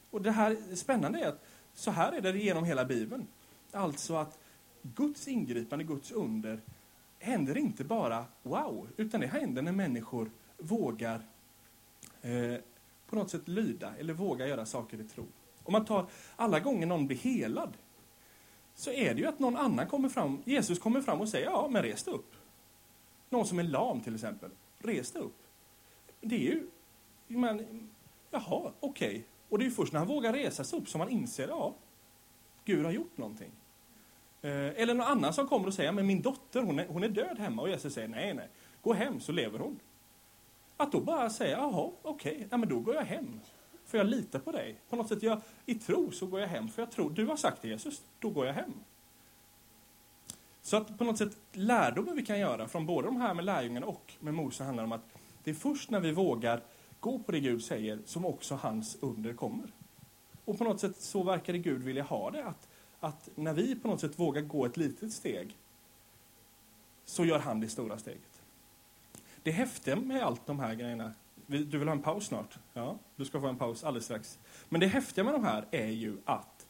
[0.09, 3.27] Och det här spännande är att så här är det genom hela Bibeln.
[3.71, 4.39] Alltså att
[4.81, 6.61] Guds ingripande, Guds under,
[7.19, 11.21] händer inte bara wow, utan det händer när människor vågar
[12.21, 12.55] eh,
[13.07, 15.25] på något sätt lyda eller vågar göra saker i tro.
[15.63, 17.77] Om man tar alla gånger någon blir helad,
[18.75, 21.67] så är det ju att någon annan kommer fram, Jesus kommer fram och säger ja,
[21.71, 22.33] men res dig upp.
[23.29, 24.49] Någon som är lam till exempel,
[24.79, 25.44] res dig upp.
[26.27, 26.67] Det är ju,
[27.27, 27.89] men,
[28.31, 29.09] jaha, okej.
[29.09, 29.23] Okay.
[29.49, 31.75] Och det är ju först när han vågar resa sig upp som han inser, ja,
[32.65, 33.51] Gud har gjort någonting.
[34.41, 37.09] Eh, eller någon annan som kommer och säger, men min dotter, hon är, hon är
[37.09, 37.61] död hemma.
[37.61, 38.49] Och Jesus säger, nej, nej,
[38.81, 39.79] gå hem så lever hon.
[40.77, 43.39] Att då bara säga, jaha, okej, okay, ja, men då går jag hem.
[43.85, 44.75] För jag litar på dig.
[44.89, 46.67] På något sätt, jag, i tro så går jag hem.
[46.67, 48.73] För jag tror, du har sagt det Jesus, då går jag hem.
[50.61, 53.85] Så att på något sätt, lärdomen vi kan göra från både de här med lärjungarna
[53.85, 55.14] och med Mose handlar om att
[55.45, 56.61] det är först när vi vågar
[56.99, 59.71] gå på det Gud säger som också hans under kommer.
[60.45, 62.67] Och på något sätt så verkar det Gud vilja ha det, att,
[62.99, 65.57] att när vi på något sätt vågar gå ett litet steg
[67.05, 68.41] så gör han det stora steget.
[69.43, 71.13] Det häftiga med allt de här grejerna,
[71.47, 72.57] du vill ha en paus snart?
[72.73, 74.39] Ja, du ska få en paus alldeles strax.
[74.69, 76.67] Men det häftiga med de här är ju att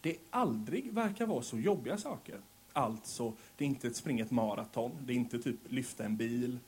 [0.00, 2.40] det aldrig verkar vara så jobbiga saker.
[2.72, 6.58] Alltså, det är inte att springa ett maraton, det är inte typ lyfta en bil,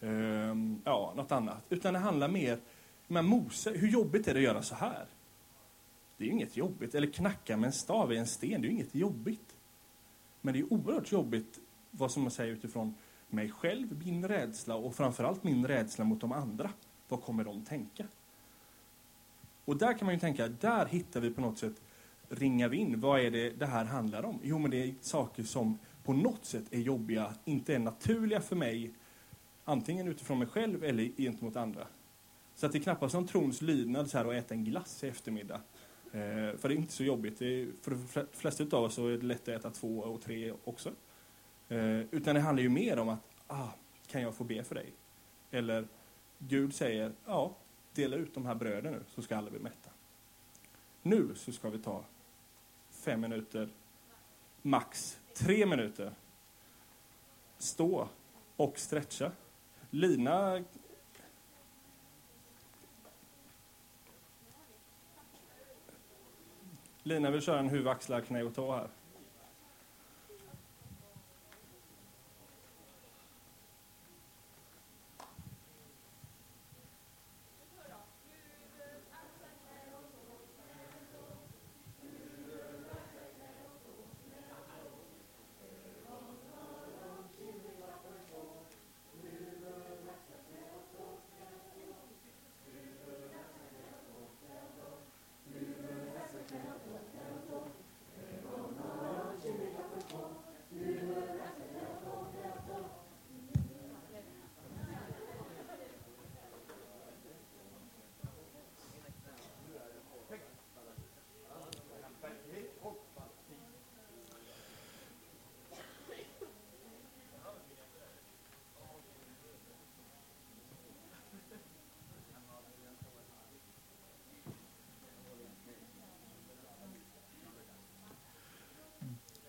[0.00, 1.64] Ehm, ja, något annat.
[1.68, 2.58] Utan det handlar mer,
[3.06, 5.06] men Mose, hur jobbigt är det att göra så här?
[6.16, 6.94] Det är ju inget jobbigt.
[6.94, 9.56] Eller knacka med en stav i en sten, det är ju inget jobbigt.
[10.40, 11.58] Men det är oerhört jobbigt,
[11.90, 12.94] vad som man säger utifrån
[13.28, 16.70] mig själv, min rädsla och framförallt min rädsla mot de andra.
[17.08, 18.04] Vad kommer de tänka?
[19.64, 21.82] Och där kan man ju tänka, där hittar vi på något sätt,
[22.28, 24.38] ringar vi in, vad är det det här handlar om?
[24.42, 28.56] Jo, men det är saker som på något sätt är jobbiga, inte är naturliga för
[28.56, 28.90] mig,
[29.68, 31.86] antingen utifrån mig själv eller gentemot andra.
[32.54, 35.08] Så att det är knappast som trons lydnad så här, att äta en glass i
[35.08, 35.60] eftermiddag.
[36.12, 37.42] Eh, för det är inte så jobbigt.
[37.42, 40.52] Är, för de flesta av oss så är det lätt att äta två och tre
[40.64, 40.92] också.
[41.68, 43.68] Eh, utan det handlar ju mer om att, ah,
[44.06, 44.92] kan jag få be för dig?
[45.50, 45.88] Eller
[46.38, 47.56] Gud säger, ja,
[47.94, 49.90] dela ut de här bröden nu så ska alla bli mätta.
[51.02, 52.04] Nu så ska vi ta
[52.90, 53.68] fem minuter,
[54.62, 56.12] max tre minuter.
[57.58, 58.08] Stå
[58.56, 59.32] och stretcha.
[59.90, 60.64] Lina
[67.02, 68.88] Lina vill köra en huvud, axlar, knä och tå här.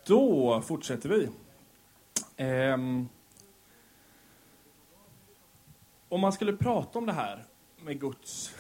[0.08, 1.30] Då fortsätter vi.
[2.44, 3.10] Um,
[6.10, 7.46] om man skulle prata om det här,
[7.82, 8.56] med Guds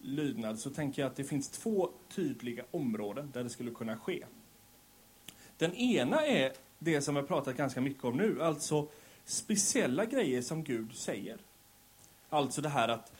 [0.00, 4.24] lydnad så tänker jag att det finns två tydliga områden där det skulle kunna ske.
[5.56, 8.88] Den ena är det som jag pratat ganska mycket om nu, alltså
[9.24, 11.38] speciella grejer som Gud säger.
[12.28, 13.12] Alltså det här att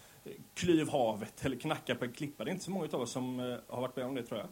[0.54, 2.44] klyv havet eller knacka på en klippa.
[2.44, 4.40] Det är inte så många av oss som eh, har varit med om det tror
[4.40, 4.48] jag.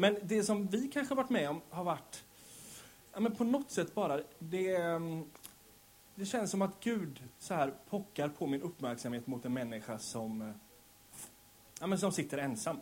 [0.00, 2.24] Men det som vi kanske har varit med om har varit,
[3.12, 5.24] ja men på något sätt bara, det, mm,
[6.14, 10.42] det känns som att Gud så här pockar på min uppmärksamhet mot en människa som,
[10.42, 10.48] eh,
[11.80, 12.80] ja men som sitter ensam.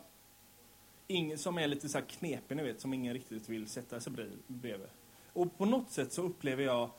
[1.07, 4.13] Ingen, som är lite så här knepig, ni vet, som ingen riktigt vill sätta sig
[4.47, 4.89] bredvid.
[5.33, 6.89] Och på något sätt så upplever jag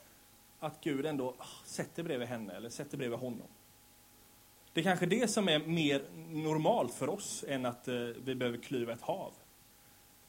[0.58, 3.48] att Gud ändå ah, sätter bredvid henne eller sätter bredvid honom.
[4.72, 8.58] Det är kanske det som är mer normalt för oss än att eh, vi behöver
[8.58, 9.32] klyva ett hav.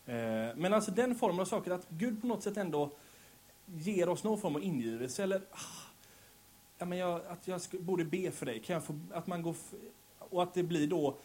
[0.05, 2.91] Eh, men alltså den formen av saker, att Gud på något sätt ändå
[3.65, 5.91] ger oss någon form av ingivelse eller ah,
[6.77, 9.55] ja, men jag, att jag borde be för dig, kan jag få, att man går,
[10.19, 11.17] och att det blir då,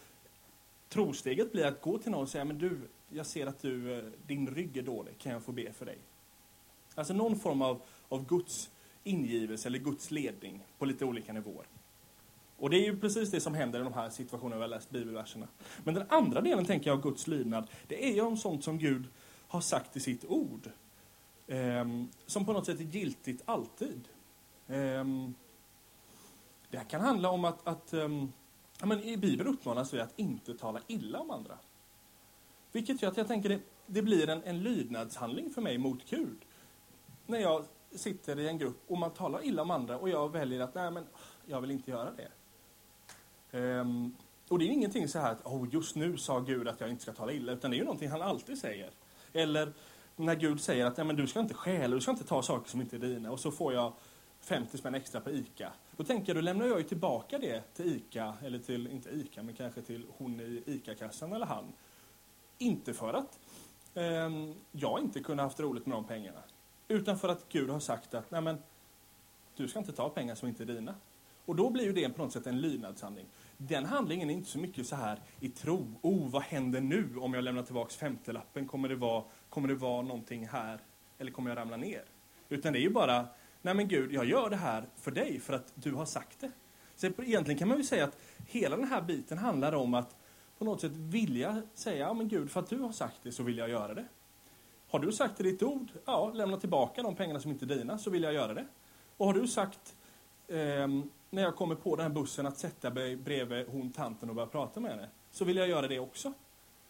[0.89, 4.03] trosteget blir att gå till någon och säga, men du, jag ser att du, eh,
[4.27, 5.97] din rygg är dålig, kan jag få be för dig?
[6.95, 8.69] Alltså någon form av, av Guds
[9.03, 11.65] ingivelse eller Guds ledning på lite olika nivåer.
[12.57, 14.89] Och det är ju precis det som händer i de här situationerna vi har läst
[14.89, 15.47] bibelverserna.
[15.83, 18.77] Men den andra delen, tänker jag, av Guds lydnad, det är ju om sånt som
[18.77, 19.07] Gud
[19.47, 20.69] har sagt i sitt ord.
[21.47, 21.85] Eh,
[22.25, 24.07] som på något sätt är giltigt alltid.
[24.67, 25.05] Eh,
[26.69, 28.33] det kan handla om att, att um,
[28.79, 31.57] ja, men i Bibeln uppmanas vi att inte tala illa om andra.
[32.71, 36.37] Vilket gör att jag tänker det, det blir en, en lydnadshandling för mig mot Gud.
[37.25, 40.59] När jag sitter i en grupp och man talar illa om andra och jag väljer
[40.59, 41.05] att nej men
[41.45, 42.31] jag vill inte göra det.
[43.51, 44.15] Um,
[44.49, 47.03] och det är ingenting så här att oh, just nu sa Gud att jag inte
[47.03, 48.89] ska tala illa, utan det är ju någonting han alltid säger.
[49.33, 49.73] Eller
[50.15, 52.69] när Gud säger att ja men du ska inte stjäla, du ska inte ta saker
[52.69, 53.93] som inte är dina och så får jag
[54.41, 55.71] 50 spänn extra på ICA.
[55.97, 59.43] Då tänker jag, då lämnar jag ju tillbaka det till ICA, eller till, inte ICA,
[59.43, 61.73] men kanske till hon i ICA-kassan eller han.
[62.57, 63.39] Inte för att
[63.93, 66.39] um, jag inte kunde haft roligt med de pengarna.
[66.87, 68.57] Utan för att Gud har sagt att, nej men,
[69.55, 70.95] du ska inte ta pengar som inte är dina.
[71.47, 73.25] Och då blir ju det på något sätt en lydnadshandling.
[73.57, 75.93] Den handlingen är inte så mycket så här i tro.
[76.01, 78.67] Oh, vad händer nu om jag lämnar tillbaks femtelappen?
[78.67, 80.79] Kommer det vara, kommer det vara någonting här?
[81.17, 82.03] Eller kommer jag ramla ner?
[82.49, 83.27] Utan det är ju bara,
[83.61, 86.51] nej men Gud, jag gör det här för dig, för att du har sagt det.
[86.95, 90.15] Så egentligen kan man ju säga att hela den här biten handlar om att
[90.57, 93.43] på något sätt vilja säga, ja men Gud, för att du har sagt det så
[93.43, 94.05] vill jag göra det.
[94.89, 97.97] Har du sagt i ditt ord, ja, lämna tillbaka de pengarna som inte är dina,
[97.97, 98.65] så vill jag göra det.
[99.17, 99.95] Och har du sagt,
[100.47, 100.87] eh,
[101.29, 104.47] när jag kommer på den här bussen, att sätta mig bredvid hon tanten och börja
[104.47, 106.33] prata med henne, så vill jag göra det också.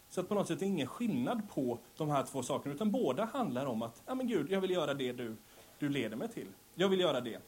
[0.08, 2.90] Så att på något sätt är det ingen skillnad på de här två sakerna, utan
[2.90, 5.36] båda handlar om att, ja men Gud, jag vill göra det du,
[5.78, 6.48] du leder mig till.
[6.74, 7.40] Jag vill göra det.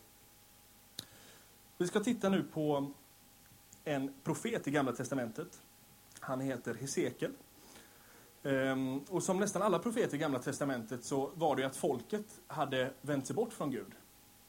[1.78, 2.92] Vi ska titta nu på
[3.84, 5.60] en profet i Gamla Testamentet.
[6.20, 7.32] Han heter Hesekiel.
[8.42, 12.40] Ehm, och som nästan alla profeter i Gamla Testamentet så var det ju att folket
[12.46, 13.92] hade vänt sig bort från Gud.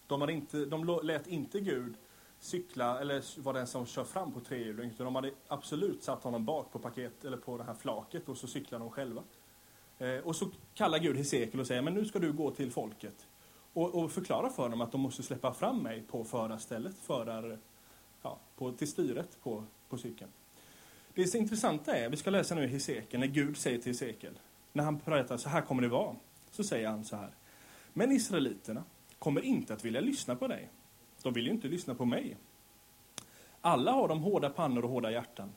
[0.08, 1.96] De, hade inte, de lät inte Gud
[2.42, 6.46] cykla eller vara den som kör fram på trehjuling, utan de hade absolut satt honom
[6.46, 9.24] bak på paket eller på det här flaket och så cyklar de själva.
[9.98, 13.28] Eh, och så kallar Gud Hesekiel och säger, men nu ska du gå till folket
[13.74, 17.60] och, och förklara för dem att de måste släppa fram mig på förarstället, förar,
[18.22, 20.32] ja, på, till styret på, på cykeln.
[21.14, 24.40] Det så intressanta är, vi ska läsa nu i Hesekiel, när Gud säger till Hesekiel,
[24.74, 26.16] när han pratar så här kommer det vara,
[26.52, 27.30] så säger han så här.
[27.94, 28.84] Men israeliterna
[29.20, 30.70] kommer inte att vilja lyssna på dig.
[31.24, 32.38] De vill ju inte lyssna på mig.
[33.62, 35.50] Alla har de hårda pannor och hårda hjärtan.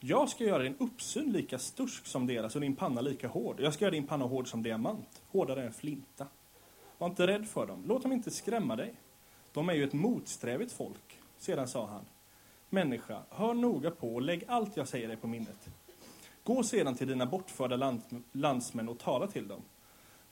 [0.00, 3.60] Jag ska göra din uppsyn lika stursk som deras och din panna lika hård.
[3.60, 6.26] Jag ska göra din panna hård som diamant, hårdare än flinta.
[6.98, 8.94] Var inte rädd för dem, låt dem inte skrämma dig.
[9.52, 11.18] De är ju ett motsträvigt folk.
[11.38, 12.04] Sedan sa han,
[12.70, 15.68] Människa, hör noga på och lägg allt jag säger dig på minnet.
[16.44, 19.62] Gå sedan till dina bortförda land, landsmän och tala till dem.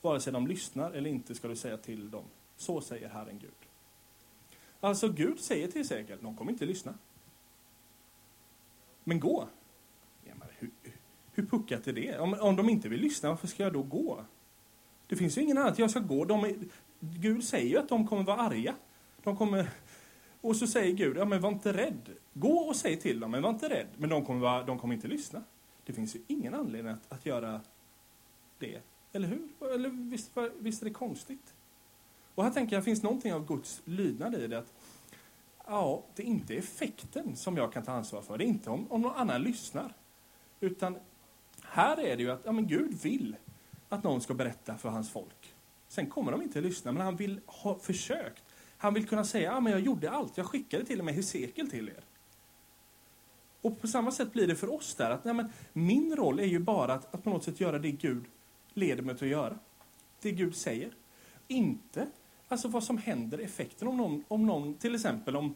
[0.01, 2.23] Vare sig de lyssnar eller inte ska du säga till dem.
[2.57, 3.72] Så säger Herren Gud.
[4.83, 6.93] Alltså Gud säger till Hesekiel, de kommer inte lyssna.
[9.03, 9.47] Men gå.
[10.23, 10.71] Ja, men hur,
[11.33, 12.19] hur puckat är det?
[12.19, 14.25] Om, om de inte vill lyssna, varför ska jag då gå?
[15.07, 16.25] Det finns ju ingen annan att jag ska gå.
[16.25, 16.55] De är,
[16.99, 18.75] Gud säger ju att de kommer vara arga.
[19.23, 19.69] De kommer
[20.41, 22.09] och så säger Gud, ja men var inte rädd.
[22.33, 23.87] Gå och säg till dem, men var inte rädd.
[23.97, 25.43] Men de kommer, vara, de kommer inte lyssna.
[25.85, 27.61] Det finns ju ingen anledning att, att göra
[28.59, 28.81] det.
[29.11, 29.73] Eller hur?
[29.73, 31.53] Eller visst, visst är det konstigt?
[32.35, 34.57] Och här tänker jag, finns någonting av Guds lydnad i det.
[34.57, 34.73] Att,
[35.67, 38.37] ja, det är inte effekten som jag kan ta ansvar för.
[38.37, 39.93] Det är inte om, om någon annan lyssnar.
[40.59, 40.97] Utan
[41.61, 43.35] här är det ju att ja, men Gud vill
[43.89, 45.53] att någon ska berätta för hans folk.
[45.87, 48.43] Sen kommer de inte att lyssna, men han vill ha försökt
[48.83, 51.69] han vill kunna säga, ja men jag gjorde allt, jag skickade till och med Hesekiel
[51.69, 52.03] till er.
[53.61, 56.45] Och på samma sätt blir det för oss där, att nej, men, min roll är
[56.45, 58.25] ju bara att, att på något sätt göra det Gud
[58.73, 59.59] leder mig till att göra.
[60.21, 60.95] Det Gud säger.
[61.47, 62.07] Inte
[62.53, 65.55] alltså vad som händer, effekten om någon, om någon till exempel om,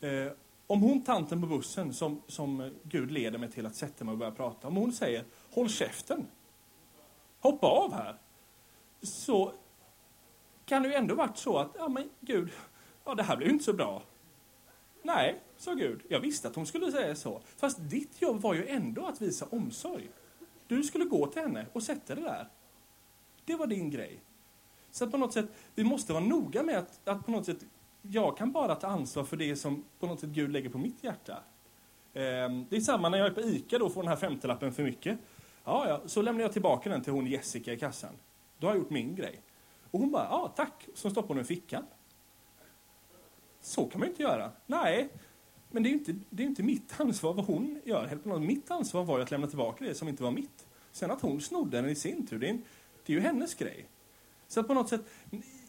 [0.00, 0.32] eh,
[0.66, 4.18] om hon tanten på bussen som, som Gud leder mig till att sätta mig och
[4.18, 6.26] börja prata, om hon säger håll käften,
[7.40, 8.16] hoppa av här,
[9.02, 9.52] så
[10.64, 12.50] kan det ju ändå varit så att, ja men Gud,
[13.04, 14.02] ja det här blir ju inte så bra.
[15.02, 17.40] Nej, sa Gud, jag visste att hon skulle säga så.
[17.56, 20.10] Fast ditt jobb var ju ändå att visa omsorg.
[20.66, 22.48] Du skulle gå till henne och sätta dig där.
[23.44, 24.20] Det var din grej.
[24.90, 27.64] Så att på något sätt, vi måste vara noga med att, att på något sätt,
[28.02, 31.04] jag kan bara ta ansvar för det som på något sätt Gud lägger på mitt
[31.04, 31.42] hjärta.
[32.14, 34.82] Ehm, det är samma när jag är på ICA och får den här femtelappen för
[34.82, 35.18] mycket.
[35.64, 38.12] Ja, ja, så lämnar jag tillbaka den till hon Jessica i kassan.
[38.58, 39.40] Då har jag gjort min grej.
[39.90, 41.84] Och hon bara, ja tack, så stoppar hon den i fickan.
[43.60, 44.50] Så kan man ju inte göra.
[44.66, 45.08] Nej,
[45.70, 48.38] men det är ju inte, det är inte mitt ansvar vad hon gör.
[48.38, 50.66] Mitt ansvar var ju att lämna tillbaka det som inte var mitt.
[50.92, 52.62] Sen att hon snodde den i sin tur, det är, en,
[53.06, 53.86] det är ju hennes grej.
[54.48, 55.00] Så att på något sätt,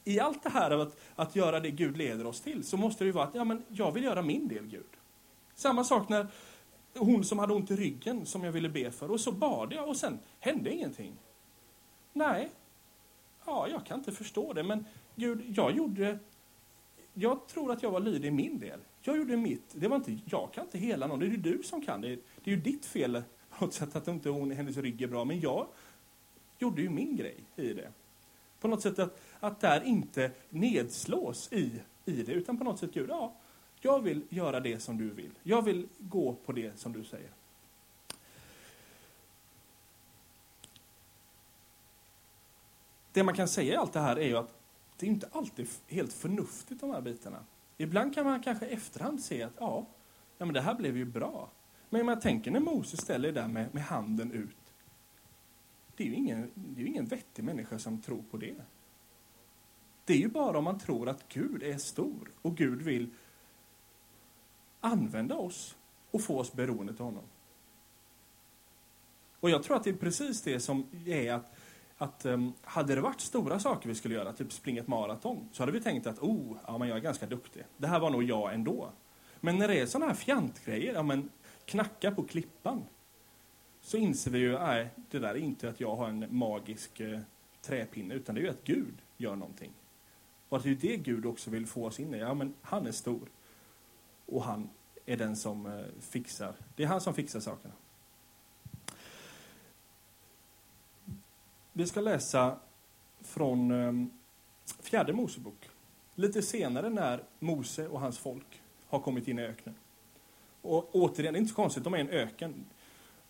[0.04, 3.04] i allt det här av att, att göra det Gud leder oss till, så måste
[3.04, 4.88] det ju vara att ja, men jag vill göra min del, Gud.
[5.56, 6.28] Samma sak när
[6.98, 9.88] hon som hade ont i ryggen, som jag ville be för, och så bad jag
[9.88, 11.16] och sen hände ingenting.
[12.14, 12.50] Nej,
[13.46, 16.20] ja, jag kan inte förstå det, men Gud, jag gjorde
[17.14, 18.80] jag tror att jag var lydig i min del.
[19.02, 19.74] Jag gjorde mitt.
[19.74, 22.02] Det var inte, jag kan inte hela någon, det är ju du som kan.
[22.02, 25.02] Det är, det är ju ditt fel på något sätt att inte hon, hennes rygg
[25.02, 25.26] är bra.
[25.26, 25.68] Men jag
[26.58, 27.92] gjorde ju min grej i det.
[28.60, 32.94] På något sätt att, att där inte nedslås i, i det, utan på något sätt,
[32.94, 33.34] Gud, ja,
[33.82, 35.32] jag vill göra det som du vill.
[35.44, 37.30] Jag vill gå på det som du säger.
[43.12, 44.54] Det man kan säga i allt det här är ju att
[44.98, 47.46] det är inte alltid helt förnuftigt de här bitarna.
[47.78, 49.86] Ibland kan man kanske i efterhand se att ja,
[50.38, 51.50] ja men det här blev ju bra.
[51.90, 54.59] Men man tänker när Moses ställer det där med, med handen ut.
[56.00, 58.56] Det är, ju ingen, det är ingen vettig människa som tror på det.
[60.06, 63.10] Det är ju bara om man tror att Gud är stor och Gud vill
[64.80, 65.78] använda oss
[66.12, 67.24] och få oss beroende till honom.
[69.40, 71.56] Och jag tror att det är precis det som är att
[71.98, 75.62] att um, hade det varit stora saker vi skulle göra, typ springa ett maraton, så
[75.62, 77.64] hade vi tänkt att oh, ja, men jag är ganska duktig.
[77.78, 78.92] Det här var nog jag ändå.
[79.40, 81.30] Men när det är sådana här fjantgrejer, ja, men
[81.66, 82.84] knacka på klippan,
[83.82, 87.20] så inser vi ju att det där är inte att jag har en magisk eh,
[87.62, 89.72] träpinne, utan det är ju att Gud gör någonting.
[90.50, 92.18] Och att det är det Gud också vill få oss in i.
[92.18, 93.30] Ja, men han är stor.
[94.26, 94.70] Och han
[95.06, 96.54] är den som eh, fixar.
[96.76, 97.74] Det är han som fixar sakerna.
[101.74, 102.60] Vi ska läsa
[103.22, 104.08] från eh,
[104.80, 105.70] fjärde Mosebok.
[106.16, 109.76] Lite senare när Mose och hans folk har kommit in i öknen.
[110.62, 112.66] Och återigen, det är inte så konstigt, de är i en öken.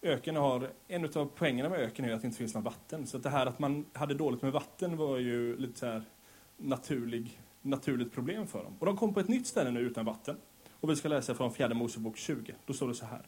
[0.02, 3.08] Öken har, en av poängerna med öken är att det inte finns något vatten.
[3.08, 6.04] Så det här att man hade dåligt med vatten var ju lite så här
[6.58, 8.74] naturlig, naturligt problem för dem.
[8.80, 10.38] Och de kom på ett nytt ställe nu utan vatten.
[10.80, 12.56] Och vi ska läsa från fjärde Mosebok 20.
[12.66, 13.22] Då står det så här.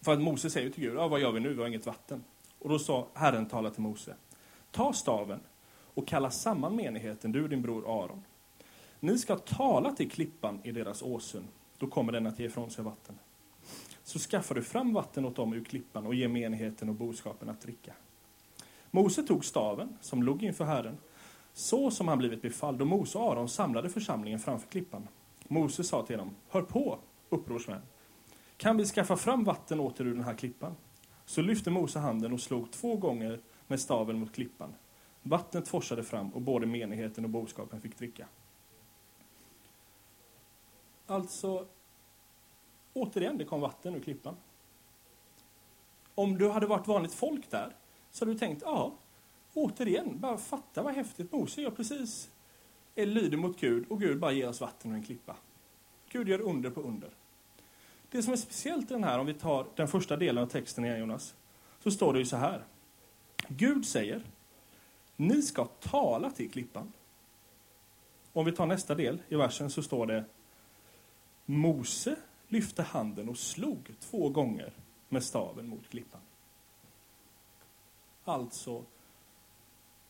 [0.00, 1.54] För att Mose säger till Gud, ja, vad gör vi nu?
[1.54, 2.24] Vi har inget vatten.
[2.58, 4.14] Och då sa Herren tala till Mose.
[4.70, 5.40] Ta staven
[5.94, 8.24] och kalla samman menigheten, du och din bror Aron.
[9.00, 12.84] Ni ska tala till klippan i deras åsyn, då kommer den att ge ifrån sig
[12.84, 13.18] vatten.
[14.10, 17.60] Så skaffar du fram vatten åt dem ur klippan och ger menigheten och boskapen att
[17.60, 17.92] dricka.
[18.90, 20.98] Mose tog staven, som låg inför Herren,
[21.52, 25.08] så som han blivit befalld, och Mose och Aron samlade församlingen framför klippan.
[25.48, 27.82] Mose sa till dem, hör på, upprorsmän.
[28.56, 30.76] Kan vi skaffa fram vatten åt er ur den här klippan?
[31.24, 34.74] Så lyfte Mose handen och slog två gånger med staven mot klippan.
[35.22, 38.26] Vattnet forsade fram och både menigheten och boskapen fick dricka.
[41.06, 41.66] Alltså,
[42.92, 44.36] återigen, det kom vatten ur klippan.
[46.14, 47.76] Om du hade varit vanligt folk där,
[48.10, 48.92] så hade du tänkt, ja,
[49.54, 51.32] återigen, bara fatta vad häftigt.
[51.32, 52.30] Mose gör precis,
[52.94, 55.36] är lyder mot Gud och Gud bara ger oss vatten ur en klippa.
[56.08, 57.10] Gud gör under på under.
[58.10, 60.84] Det som är speciellt i den här, om vi tar den första delen av texten
[60.84, 61.34] igen Jonas,
[61.82, 62.64] så står det ju så här.
[63.48, 64.22] Gud säger,
[65.16, 66.92] ni ska tala till klippan.
[68.32, 70.24] Om vi tar nästa del i versen så står det,
[71.44, 72.16] Mose
[72.50, 74.72] lyfte handen och slog två gånger
[75.08, 76.20] med staven mot klippan.
[78.24, 78.84] Alltså,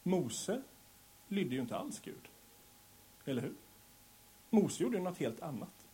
[0.02, 0.62] Mose
[1.28, 2.28] lydde ju inte alls Gud.
[3.24, 3.54] Eller hur?
[4.50, 5.86] Mose gjorde något helt annat.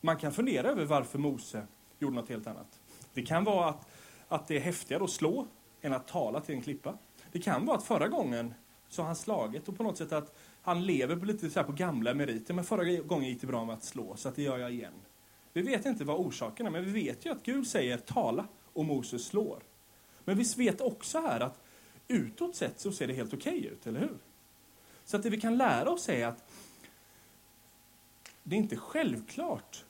[0.00, 1.66] Man kan fundera över varför Mose
[1.98, 2.80] gjorde något helt annat.
[3.14, 3.88] Det kan vara att,
[4.28, 5.46] att det är häftigare att slå
[5.80, 6.98] än att tala till en klippa.
[7.32, 8.54] Det kan vara att förra gången
[8.88, 11.72] så har han slagit och på något sätt att han lever på lite så på
[11.72, 12.54] gamla meriter.
[12.54, 14.92] Men förra gången gick det bra med att slå, så att det gör jag igen.
[15.52, 18.84] Vi vet inte vad orsaken är, men vi vet ju att Gud säger tala och
[18.84, 19.62] Moses slår.
[20.24, 21.60] Men vi vet också här att
[22.08, 24.18] utåt sett så ser det helt okej okay ut, eller hur?
[25.04, 26.44] Så att det vi kan lära oss är att
[28.42, 29.84] det är inte självklart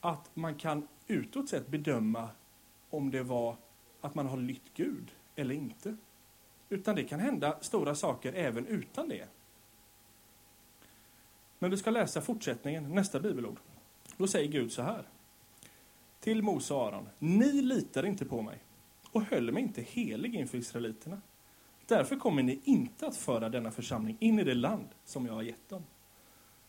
[0.00, 2.28] att man kan utåt sett bedöma
[2.90, 3.56] om det var
[4.00, 5.96] att man har lytt Gud eller inte.
[6.68, 9.28] Utan det kan hända stora saker även utan det.
[11.62, 13.58] Men vi ska läsa fortsättningen, nästa bibelord.
[14.16, 15.08] Då säger Gud så här.
[16.20, 17.08] Till Mose och Aron.
[17.18, 18.58] Ni litar inte på mig
[19.12, 21.20] och höll mig inte helig inför israeliterna.
[21.86, 25.42] Därför kommer ni inte att föra denna församling in i det land som jag har
[25.42, 25.84] gett dem.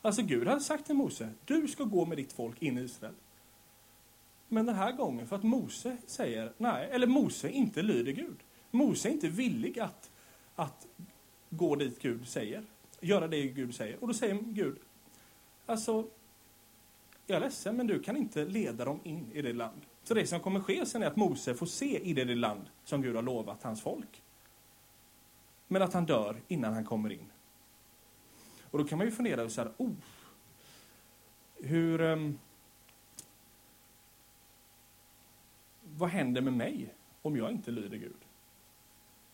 [0.01, 3.15] Alltså Gud hade sagt till Mose, du ska gå med ditt folk in i Israel.
[4.47, 8.37] Men den här gången, för att Mose säger nej, eller Mose inte lyder Gud.
[8.71, 10.11] Mose är inte villig att,
[10.55, 10.87] att
[11.49, 12.63] gå dit Gud säger,
[13.03, 14.01] göra det Gud säger.
[14.01, 14.79] Och då säger Gud,
[15.65, 16.07] alltså,
[17.25, 19.81] jag är ledsen, men du kan inte leda dem in i det land.
[20.03, 23.01] Så det som kommer ske sen är att Mose får se i det land som
[23.01, 24.21] Gud har lovat hans folk.
[25.67, 27.31] Men att han dör innan han kommer in.
[28.71, 29.91] Och då kan man ju fundera så här, oh,
[31.55, 32.01] hur...
[32.01, 32.39] Um,
[35.97, 38.22] vad händer med mig om jag inte lyder Gud?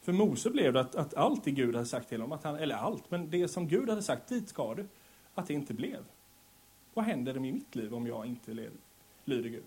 [0.09, 2.55] För Mose blev det att, att allt det Gud hade sagt till honom, att han,
[2.55, 4.87] eller allt, men det som Gud hade sagt, dit ska du,
[5.35, 6.03] att det inte blev.
[6.93, 8.69] Vad händer med mitt liv om jag inte
[9.25, 9.63] lyder Gud?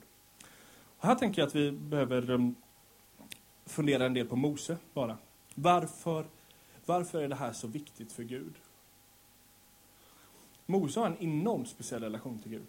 [0.98, 2.54] Och här tänker jag att vi behöver um,
[3.66, 5.18] fundera en del på Mose bara.
[5.54, 6.26] Varför,
[6.86, 8.54] varför är det här så viktigt för Gud?
[10.66, 12.66] Mose har en enormt speciell relation till Gud.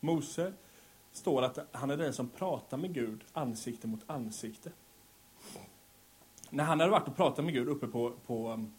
[0.00, 0.52] Mose
[1.12, 4.72] står att han är den som pratar med Gud ansikte mot ansikte.
[6.50, 8.72] När han hade varit och pratat med Gud uppe på, på um,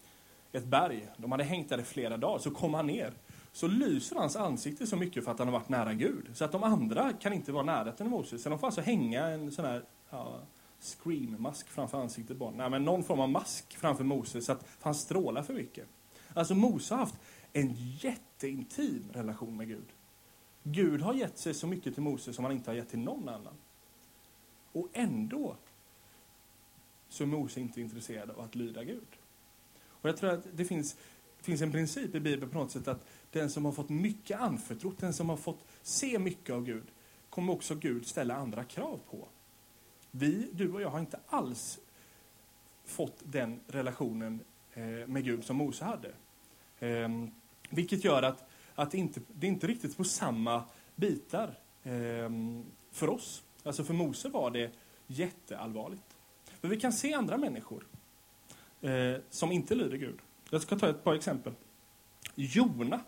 [0.51, 3.13] ett berg, de hade hängt där i flera dagar, så kom han ner.
[3.51, 6.29] Så lyser hans ansikte så mycket för att han har varit nära Gud.
[6.33, 8.43] Så att de andra kan inte vara nära till Moses.
[8.43, 10.39] Så de får alltså hänga en sån här ja,
[10.79, 12.51] scream-mask framför ansiktet bara.
[12.51, 15.87] Nej, men någon form av mask framför Moses så att han strålar för mycket.
[16.33, 17.15] Alltså Mose har haft
[17.53, 19.87] en jätteintim relation med Gud.
[20.63, 23.29] Gud har gett sig så mycket till Moses som han inte har gett till någon
[23.29, 23.53] annan.
[24.71, 25.55] Och ändå
[27.11, 29.07] så är Mose inte intresserad av att lyda Gud.
[29.83, 30.95] Och jag tror att det finns,
[31.41, 34.97] finns en princip i Bibeln på något sätt att den som har fått mycket anförtrott,
[34.97, 36.83] den som har fått se mycket av Gud,
[37.29, 39.27] kommer också Gud ställa andra krav på.
[40.11, 41.79] Vi, du och jag, har inte alls
[42.85, 44.39] fått den relationen
[44.73, 46.11] eh, med Gud som Mose hade.
[46.79, 47.31] Ehm,
[47.69, 50.63] vilket gör att, att det, inte, det är inte riktigt på samma
[50.95, 53.43] bitar ehm, för oss.
[53.63, 54.71] Alltså för Mose var det
[55.07, 56.10] jätteallvarligt.
[56.61, 57.87] Men vi kan se andra människor
[58.81, 60.19] eh, som inte lyder Gud.
[60.49, 61.53] Jag ska ta ett par exempel.
[62.35, 62.99] Jona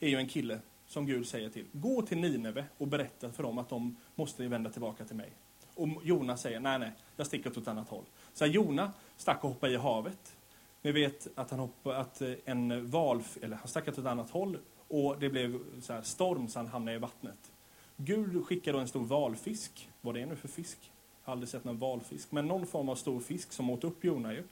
[0.00, 1.66] är ju en kille som Gud säger till.
[1.72, 5.30] Gå till Nineve och berätta för dem att de måste vända tillbaka till mig.
[5.74, 8.04] Och Jona säger, nej, nej, jag sticker åt ett annat håll.
[8.32, 10.36] Så Jona stack och hoppade i havet.
[10.82, 14.30] Ni vet att han hoppade, att eh, en val, eller han stack åt ett annat
[14.30, 17.52] håll och det blev så här storm så han hamnade i vattnet.
[17.96, 19.88] Gud skickade då en stor valfisk.
[20.00, 20.90] Vad det är nu för fisk?
[21.24, 22.32] Jag har aldrig sett någon valfisk.
[22.32, 24.44] Men någon form av stor fisk som åt upp Jona ju.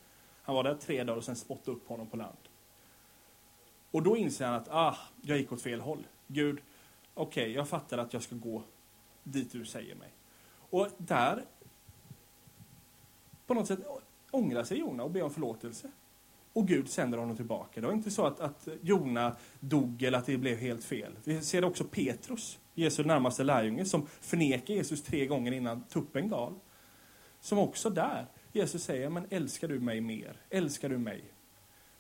[0.43, 2.39] Han var där tre dagar och sen spottade upp honom på land.
[3.91, 6.07] Och då inser han att ah, jag gick åt fel håll.
[6.27, 6.61] Gud,
[7.15, 8.63] okej, okay, jag fattar att jag ska gå
[9.23, 10.09] dit du säger mig.
[10.71, 11.45] Och där,
[13.47, 13.81] på något sätt,
[14.31, 15.91] ångrar sig Jona och ber om förlåtelse.
[16.53, 17.81] Och Gud sänder honom tillbaka.
[17.81, 21.13] Det var inte så att, att Jona dog eller att det blev helt fel.
[21.25, 26.55] Vi ser också Petrus, Jesu närmaste lärjunge, som förnekar Jesus tre gånger innan tuppen gal.
[27.41, 30.37] Som också där, Jesus säger, men älskar du mig mer?
[30.51, 31.25] Älskar du mig?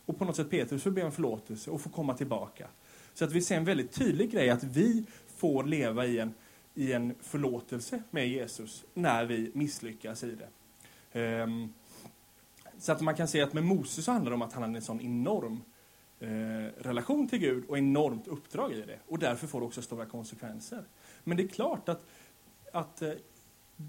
[0.06, 2.68] Och på något sätt Petrus får be om förlåtelse och får komma tillbaka.
[3.14, 5.04] Så att vi ser en väldigt tydlig grej att vi
[5.36, 6.34] får leva i en,
[6.74, 10.48] i en förlåtelse med Jesus när vi misslyckas i det.
[11.42, 11.74] Um,
[12.82, 14.76] så att man kan se att med Moses så handlar det om att han hade
[14.76, 15.62] en sån enorm
[16.20, 16.28] eh,
[16.82, 18.98] relation till Gud och enormt uppdrag i det.
[19.08, 20.84] Och därför får det också stora konsekvenser.
[21.24, 22.06] Men det är klart att,
[22.72, 23.12] att eh,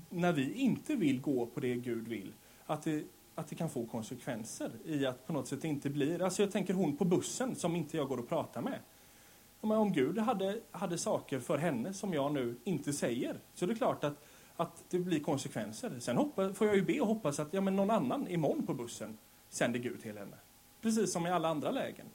[0.09, 2.33] när vi inte vill gå på det Gud vill,
[2.65, 3.03] att det,
[3.35, 6.21] att det kan få konsekvenser i att på något sätt inte blir...
[6.21, 8.79] Alltså jag tänker hon på bussen som inte jag går och pratar med.
[9.61, 13.75] Om Gud hade, hade saker för henne som jag nu inte säger, så är det
[13.75, 14.23] klart att,
[14.55, 15.99] att det blir konsekvenser.
[15.99, 18.73] Sen hoppas, får jag ju be och hoppas att ja, men någon annan imorgon på
[18.73, 19.17] bussen
[19.49, 20.37] sänder Gud till henne.
[20.81, 22.05] Precis som i alla andra lägen.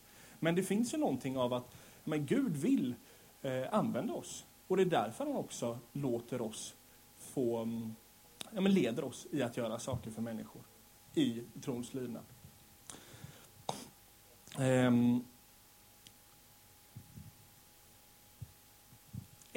[0.41, 2.95] Men det finns ju någonting av att men Gud vill
[3.43, 4.47] eh, använda oss.
[4.66, 6.74] Och det är därför han också låter oss
[7.18, 7.95] få, mm,
[8.51, 10.62] ja, men leder oss i att göra saker för människor
[11.14, 12.24] i trons lydnad.
[14.59, 15.24] Um,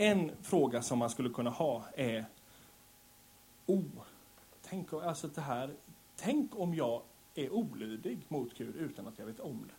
[0.01, 2.25] En fråga som man skulle kunna ha är,
[3.65, 4.03] oh,
[4.61, 5.75] tänk, alltså det här,
[6.15, 7.01] tänk om jag
[7.35, 9.73] är olydig mot Gud utan att jag vet om det.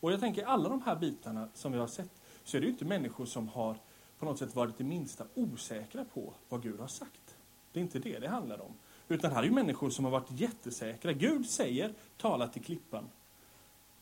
[0.00, 2.72] Och jag tänker alla de här bitarna som vi har sett, så är det ju
[2.72, 3.76] inte människor som har
[4.18, 7.36] på något sätt varit det minsta osäkra på vad Gud har sagt.
[7.72, 8.72] Det är inte det det handlar om.
[9.08, 11.12] Utan här är ju människor som har varit jättesäkra.
[11.12, 13.08] Gud säger, tala till klippan.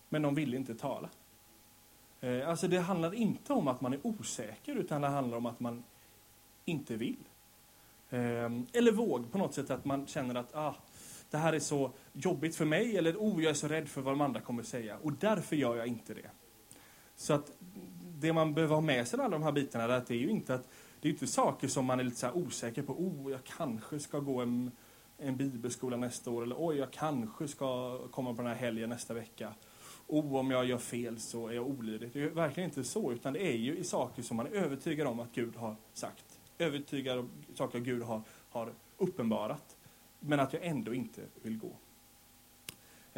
[0.08, 1.08] Men de vill inte tala.
[2.20, 5.60] Eh, alltså det handlar inte om att man är osäker, utan det handlar om att
[5.60, 5.84] man
[6.64, 7.24] inte vill.
[8.10, 10.74] Ehm, eller våg på något sätt att man känner att ah,
[11.30, 14.12] det här är så jobbigt för mig, eller oh, jag är så rädd för vad
[14.12, 14.98] de andra kommer säga.
[15.02, 16.30] Och därför gör jag inte det.
[17.16, 17.52] Så att
[18.18, 20.18] det man behöver ha med sig i alla de här bitarna, är att det är
[20.18, 20.68] ju inte att
[21.00, 22.92] det är inte saker som man är lite så osäker på.
[22.92, 24.70] Oh, jag kanske ska gå en,
[25.18, 26.42] en bibelskola nästa år.
[26.42, 29.54] Eller oj, jag kanske ska komma på den här helgen nästa vecka.
[30.06, 32.10] Oh, om jag gör fel så är jag olydig.
[32.12, 35.06] Det är verkligen inte så, utan det är ju i saker som man är övertygad
[35.06, 36.29] om att Gud har sagt.
[36.60, 39.76] Övertygad om saker Gud har, har uppenbarat.
[40.20, 41.72] Men att jag ändå inte vill gå.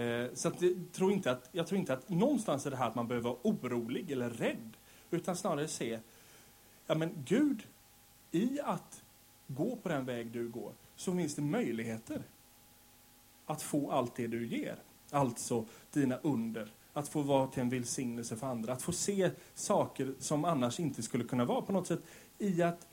[0.02, 2.88] Eh, så att jag, tror inte att, jag tror inte att någonstans är det här
[2.88, 4.76] att man behöver vara orolig eller rädd.
[5.10, 5.98] Utan snarare se,
[6.86, 7.66] ja men Gud,
[8.30, 9.02] i att
[9.46, 12.22] gå på den väg du går, så finns det möjligheter
[13.46, 14.76] att få allt det du ger.
[15.10, 20.14] Alltså dina under, att få vara till en välsignelse för andra, att få se saker
[20.18, 22.02] som annars inte skulle kunna vara på något sätt
[22.38, 22.86] i att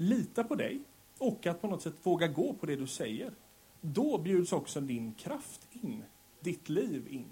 [0.00, 0.80] lita på dig
[1.18, 3.32] och att på något sätt våga gå på det du säger.
[3.80, 6.04] Då bjuds också din kraft in,
[6.40, 7.26] ditt liv in.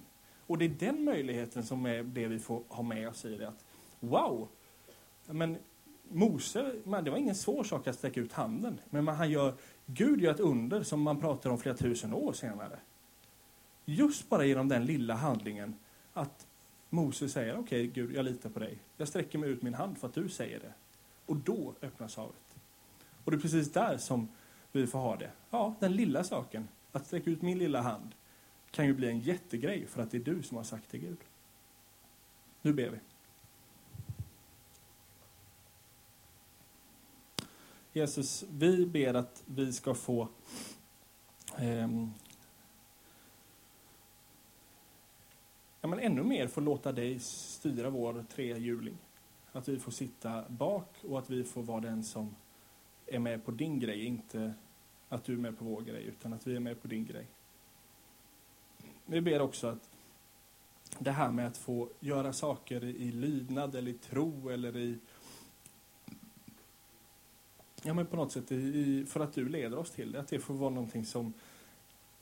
[0.47, 3.49] Och det är den möjligheten som är det vi får ha med oss i det.
[3.49, 3.65] Att,
[4.01, 4.49] wow!
[5.27, 5.57] Men
[6.09, 8.81] Mose, man, det var ingen svår sak att sträcka ut handen.
[8.91, 9.55] Men man, han gör,
[9.87, 12.79] Gud gör ett under som man pratar om flera tusen år senare.
[13.85, 15.75] Just bara genom den lilla handlingen
[16.13, 16.47] att
[16.91, 18.79] Mose säger okej okay, Gud, jag litar på dig.
[18.97, 20.73] Jag sträcker mig ut min hand för att du säger det.
[21.27, 22.48] Och då öppnas havet.
[23.29, 24.29] Och det är precis där som
[24.73, 25.31] vi får ha det.
[25.51, 28.15] Ja, den lilla saken, att sträcka ut min lilla hand,
[28.71, 31.19] kan ju bli en jättegrej för att det är du som har sagt det Gud.
[32.63, 32.99] Nu ber vi.
[37.93, 40.29] Jesus, vi ber att vi ska få
[41.59, 41.89] eh,
[45.81, 48.99] ja, men ännu mer få låta dig styra vår trehjuling.
[49.53, 52.35] Att vi får sitta bak och att vi får vara den som
[53.11, 54.55] är med på din grej, inte
[55.09, 57.27] att du är med på vår grej, utan att vi är med på din grej.
[59.07, 59.91] Vi ber också att
[60.99, 64.99] det här med att få göra saker i lydnad eller i tro eller i
[67.83, 70.21] ja, men på något sätt i, för att du leder oss till det.
[70.21, 71.33] Att det får vara någonting som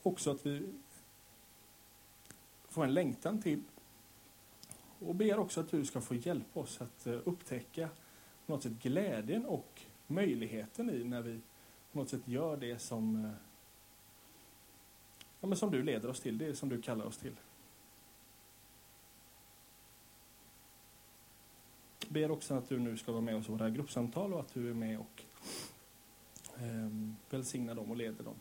[0.03, 0.73] också att vi
[2.69, 3.63] får en längtan till.
[4.99, 7.89] Och ber också att du ska få hjälpa oss att eh, upptäcka
[8.45, 11.41] på något sätt glädjen och möjligheten i när vi
[11.91, 13.31] på något sätt gör det som, eh,
[15.39, 17.35] ja, men som du leder oss till, det som du kallar oss till.
[22.09, 24.69] Ber också att du nu ska vara med oss i våra gruppsamtal och att du
[24.69, 25.23] är med och
[26.57, 26.89] eh,
[27.29, 28.35] välsignar dem och leder dem.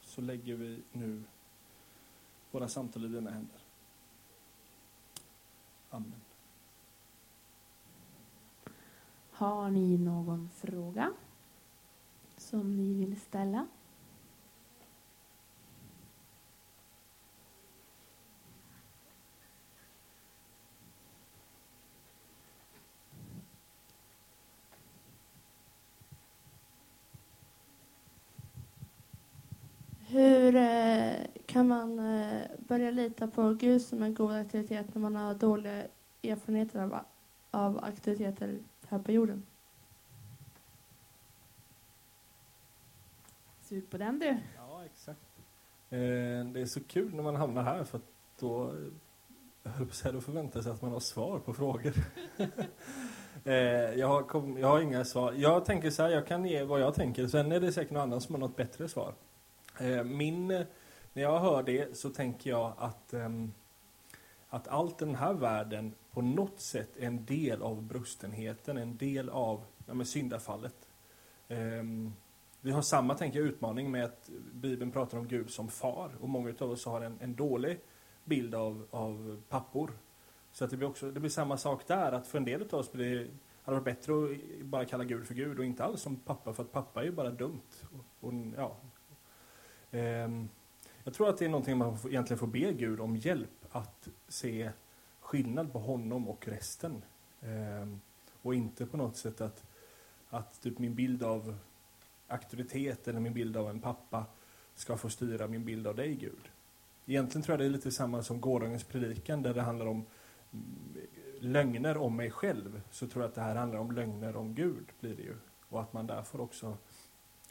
[0.00, 1.22] Så lägger vi nu
[2.50, 3.60] våra samtal i dina händer.
[5.90, 6.23] Amen.
[9.44, 11.12] Har ni någon fråga
[12.36, 13.66] som ni vill ställa?
[30.06, 31.12] Hur eh,
[31.46, 35.82] kan man eh, börja lita på Gud som en god aktivitet när man har dåliga
[36.22, 36.98] erfarenheter av,
[37.50, 38.58] av aktiviteter
[38.94, 39.46] här på jorden?
[43.62, 44.36] Sug på den du.
[44.56, 45.20] Ja, exakt.
[45.90, 45.98] Eh,
[46.52, 48.04] det är så kul när man hamnar här för att
[48.38, 48.74] då,
[49.64, 51.92] höll på då förväntar sig att man har svar på frågor.
[53.46, 53.54] Eh,
[53.98, 55.32] jag, har kom, jag har inga svar.
[55.32, 57.26] Jag tänker så här, jag kan ge vad jag tänker.
[57.26, 59.14] Sen är det säkert någon annan som har något bättre svar.
[59.80, 60.48] Eh, min,
[61.12, 63.52] när jag hör det så tänker jag att, ehm,
[64.48, 69.64] att allt den här världen på något sätt en del av brustenheten, en del av
[69.86, 70.88] ja, syndafallet.
[71.48, 72.14] Um,
[72.60, 76.28] vi har samma tänker jag, utmaning med att Bibeln pratar om Gud som far och
[76.28, 77.80] många av oss har en, en dålig
[78.24, 79.90] bild av, av pappor.
[80.52, 82.74] Så att det, blir också, det blir samma sak där, att för en del av
[82.74, 83.30] oss blir
[83.64, 86.62] det varit bättre att bara kalla Gud för Gud och inte alls som pappa, för
[86.62, 87.60] att pappa är ju bara dumt.
[87.92, 88.76] Och, och ja.
[89.90, 90.48] Um,
[91.04, 94.70] jag tror att det är någonting man egentligen får be Gud om hjälp att se
[95.24, 97.02] skillnad på honom och resten
[97.44, 97.86] Eh,
[98.42, 99.64] och inte på något sätt att,
[100.30, 101.56] att typ min bild av
[102.28, 104.26] auktoritet eller min bild av en pappa
[104.74, 106.50] ska få styra min bild av dig, Gud.
[107.06, 110.06] Egentligen tror jag det är lite samma som gårdagens predikan där det handlar om
[110.52, 111.06] mm,
[111.40, 112.80] lögner om mig själv.
[112.90, 115.36] Så tror jag att det här handlar om lögner om Gud, blir det ju.
[115.68, 116.76] Och att man därför också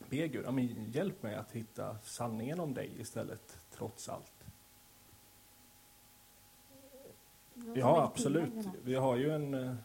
[0.10, 4.33] ber Gud, ja, men hjälp mig att hitta sanningen om dig istället, trots allt.
[7.76, 8.68] Ja, absolut.
[8.84, 9.54] Vi har ju en...
[9.54, 9.76] Eh,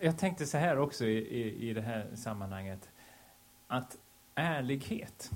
[0.00, 2.90] jag tänkte så här också i, i, i det här sammanhanget.
[3.66, 3.98] Att
[4.34, 5.30] ärlighet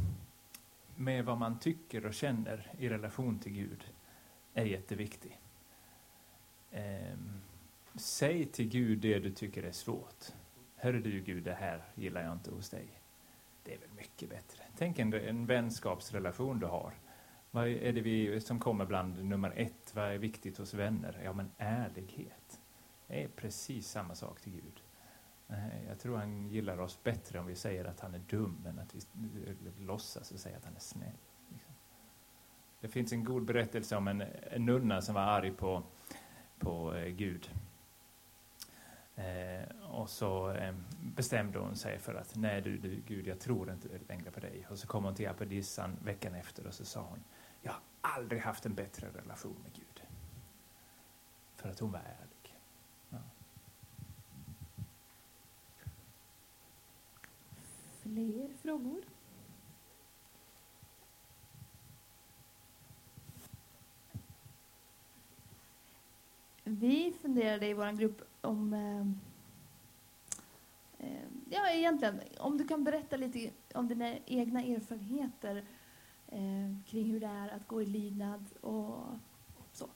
[0.97, 3.85] med vad man tycker och känner i relation till Gud
[4.55, 5.41] är jätteviktig.
[6.71, 7.19] Eh,
[7.95, 10.25] säg till Gud det du tycker är svårt.
[10.77, 12.87] Hörru du Gud, det här gillar jag inte hos dig.
[13.63, 14.63] Det är väl mycket bättre.
[14.77, 16.93] Tänk en, en vänskapsrelation du har.
[17.59, 19.95] Vad är det vi som kommer bland nummer ett?
[19.95, 21.21] Vad är viktigt hos vänner?
[21.25, 22.61] Ja, men ärlighet.
[23.07, 24.83] Det är precis samma sak till Gud.
[25.89, 28.95] Jag tror han gillar oss bättre om vi säger att han är dum än att
[28.95, 31.13] vi låtsas och säger att han är snäll.
[31.49, 31.75] Liksom.
[32.81, 35.83] Det finns en god berättelse om en, en nunna som var arg på,
[36.59, 37.51] på eh, Gud.
[39.17, 43.73] Eh, och så eh, bestämde hon sig för att nej du, du Gud, jag tror
[43.73, 44.67] inte längre på dig.
[44.71, 47.25] Och så kom hon till apadissan veckan efter och så sa hon,
[47.63, 50.03] jag har aldrig haft en bättre relation med Gud.
[51.57, 52.57] För att hon var ärlig.
[53.11, 53.19] Ja.
[58.03, 59.03] Fler frågor?
[66.65, 69.07] Vi funderade i vår grupp om eh,
[71.09, 75.65] eh Ja, egentligen, om du kan berätta lite om dina egna erfarenheter
[76.29, 79.07] eh, kring hur det är att gå i lydnad och
[79.73, 79.89] så.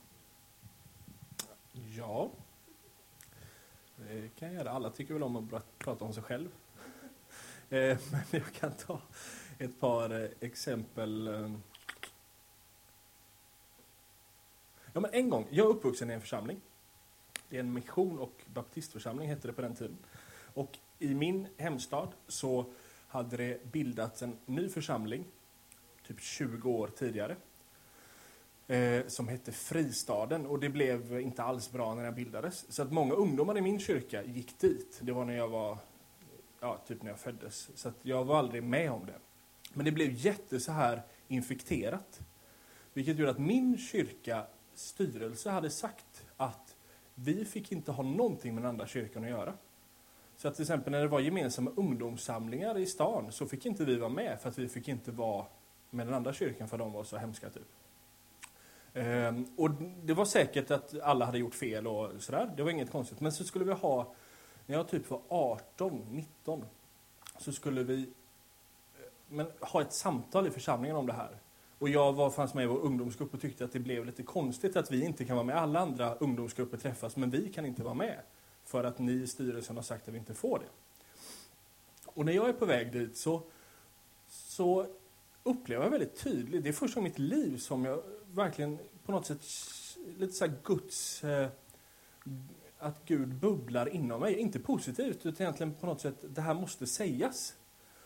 [1.71, 2.31] Ja,
[3.97, 4.71] det kan jag göra.
[4.71, 6.49] Alla tycker väl om att prata om sig själv.
[7.69, 9.01] Eh, men jag kan ta
[9.57, 11.27] ett par eh, exempel.
[11.27, 11.51] Eh.
[14.93, 16.61] Ja, men en gång, jag är uppvuxen i en församling.
[17.49, 19.97] Det är en mission och baptistförsamling hette det på den tiden.
[20.53, 22.65] Och i min hemstad så
[23.07, 25.25] hade det bildats en ny församling,
[26.07, 27.35] typ 20 år tidigare,
[28.67, 30.45] eh, som hette Fristaden.
[30.45, 32.65] Och det blev inte alls bra när den bildades.
[32.69, 34.99] Så att många ungdomar i min kyrka gick dit.
[35.01, 35.77] Det var när jag var,
[36.59, 37.69] ja, typ när jag föddes.
[37.75, 39.19] Så att jag var aldrig med om det.
[39.73, 42.21] Men det blev jätte så här infekterat.
[42.93, 46.75] Vilket gjorde att min kyrka styrelse hade sagt att
[47.15, 49.53] vi fick inte ha någonting med den andra kyrkan att göra.
[50.35, 53.95] Så att till exempel när det var gemensamma ungdomssamlingar i stan så fick inte vi
[53.95, 55.45] vara med för att vi fick inte vara
[55.93, 57.67] med den andra kyrkan för de var så hemska typ.
[58.93, 59.69] Ehm, och
[60.03, 63.19] det var säkert att alla hade gjort fel och sådär, det var inget konstigt.
[63.19, 64.13] Men så skulle vi ha,
[64.65, 66.65] när jag typ var 18, 19,
[67.37, 68.07] så skulle vi eh,
[69.27, 71.37] men, ha ett samtal i församlingen om det här.
[71.79, 74.75] Och jag var, fanns med i vår ungdomsgrupp och tyckte att det blev lite konstigt
[74.75, 75.55] att vi inte kan vara med.
[75.55, 78.19] Alla andra ungdomsgrupper träffas, men vi kan inte vara med.
[78.65, 80.65] För att ni i styrelsen har sagt att vi inte får det.
[82.05, 83.41] Och när jag är på väg dit så,
[84.27, 84.87] så
[85.43, 89.11] upplever jag väldigt tydligt, det är första gången i mitt liv som jag verkligen på
[89.11, 89.45] något sätt,
[90.17, 91.49] lite så Guds, eh,
[92.77, 94.35] att Gud bubblar inom mig.
[94.35, 97.55] Inte positivt, utan egentligen på något sätt, det här måste sägas.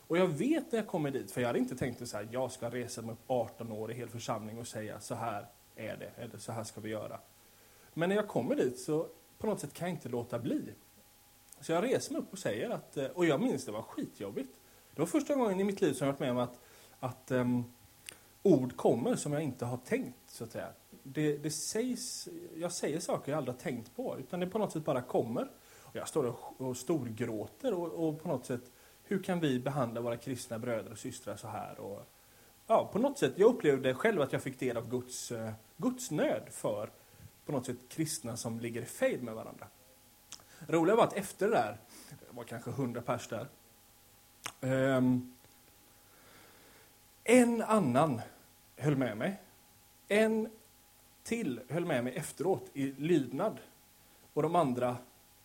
[0.07, 2.69] Och jag vet när jag kommer dit, för jag hade inte tänkt att jag ska
[2.69, 6.37] resa mig upp 18 år i hel församling och säga så här är det, eller
[6.37, 7.19] så här ska vi göra.
[7.93, 9.07] Men när jag kommer dit så
[9.37, 10.73] på något sätt kan jag inte låta bli.
[11.61, 14.49] Så jag reser mig upp och säger att, eh, och jag minns det var skitjobbigt.
[14.93, 16.59] Det var första gången i mitt liv som jag varit med om att,
[16.99, 17.65] att um,
[18.43, 20.67] ord kommer som jag inte har tänkt, så att säga.
[21.03, 24.71] Det, det sägs, jag säger saker jag aldrig har tänkt på, utan det på något
[24.71, 25.51] sätt bara kommer.
[25.81, 28.71] Och jag står och, och storgråter och, och på något sätt
[29.03, 31.79] hur kan vi behandla våra kristna bröder och systrar så här?
[31.79, 32.07] Och,
[32.67, 36.11] ja, på något sätt, jag upplevde själv att jag fick del av Guds, uh, Guds
[36.11, 36.89] nöd för
[37.45, 39.67] på något sätt kristna som ligger i fejd med varandra.
[40.67, 41.77] Roliga var att efter det där,
[42.09, 43.47] det var kanske hundra pers där,
[44.97, 45.36] um,
[47.27, 48.21] en annan
[48.77, 49.41] höll med mig.
[50.07, 50.49] En
[51.23, 53.59] till höll med mig efteråt i lydnad.
[54.33, 54.97] Och de andra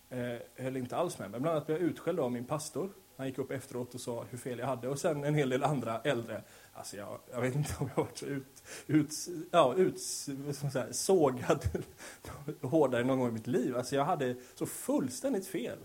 [0.09, 1.39] eh, höll inte alls med mig.
[1.39, 4.37] Bland annat blev jag utskälld av min pastor han gick upp efteråt och sa hur
[4.37, 4.87] fel jag hade.
[4.87, 6.43] Och sen en hel del andra äldre.
[6.73, 9.09] Alltså jag, jag vet inte om jag varit så ut, ut,
[9.51, 11.85] ja, ut, säga, sågad
[12.61, 13.77] hårdare någon gång i mitt liv.
[13.77, 15.77] Alltså jag hade så fullständigt fel.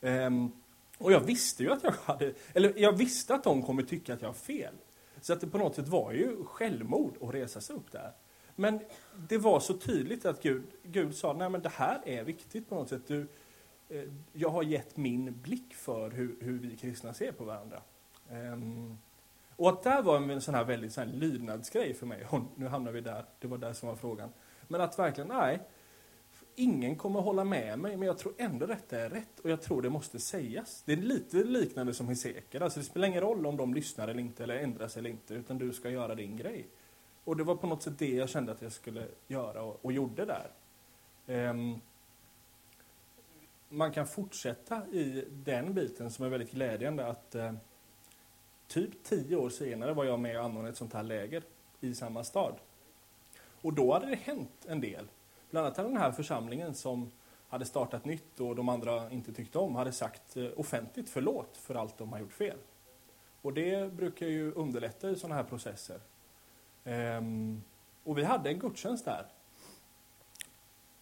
[0.00, 0.52] Um,
[0.98, 4.22] och jag visste ju att jag hade, eller jag visste att de kommer tycka att
[4.22, 4.74] jag har fel.
[5.26, 8.12] Så att det på något sätt var ju självmord att resa sig upp där.
[8.56, 8.80] Men
[9.28, 12.74] det var så tydligt att Gud, Gud sa, nej men det här är viktigt på
[12.74, 13.02] något sätt.
[13.06, 13.26] Du,
[13.88, 17.82] eh, jag har gett min blick för hur, hur vi kristna ser på varandra.
[18.30, 18.98] Um,
[19.56, 22.26] och att det var en sån här väldigt sån här lydnadsgrej för mig.
[22.30, 24.28] Och nu hamnar vi där, det var där som var frågan.
[24.68, 25.60] Men att verkligen, nej,
[26.56, 29.82] ingen kommer hålla med mig, men jag tror ändå detta är rätt och jag tror
[29.82, 30.82] det måste sägas.
[30.86, 34.20] Det är lite liknande som Hesekiel, alltså det spelar ingen roll om de lyssnar eller
[34.20, 36.66] inte, eller ändras eller inte, utan du ska göra din grej.
[37.24, 39.92] Och det var på något sätt det jag kände att jag skulle göra och, och
[39.92, 40.50] gjorde där.
[41.50, 41.80] Um,
[43.68, 47.52] man kan fortsätta i den biten som är väldigt glädjande att uh,
[48.66, 51.42] typ tio år senare var jag med och anordnade ett sånt här läger
[51.80, 52.54] i samma stad.
[53.62, 55.06] Och då hade det hänt en del.
[55.50, 57.10] Bland annat hade den här församlingen som
[57.48, 61.74] hade startat nytt och de andra inte tyckte om hade sagt eh, offentligt förlåt för
[61.74, 62.56] allt de har gjort fel.
[63.42, 66.00] Och det brukar ju underlätta i sådana här processer.
[66.84, 67.62] Ehm,
[68.04, 69.26] och vi hade en gudstjänst där.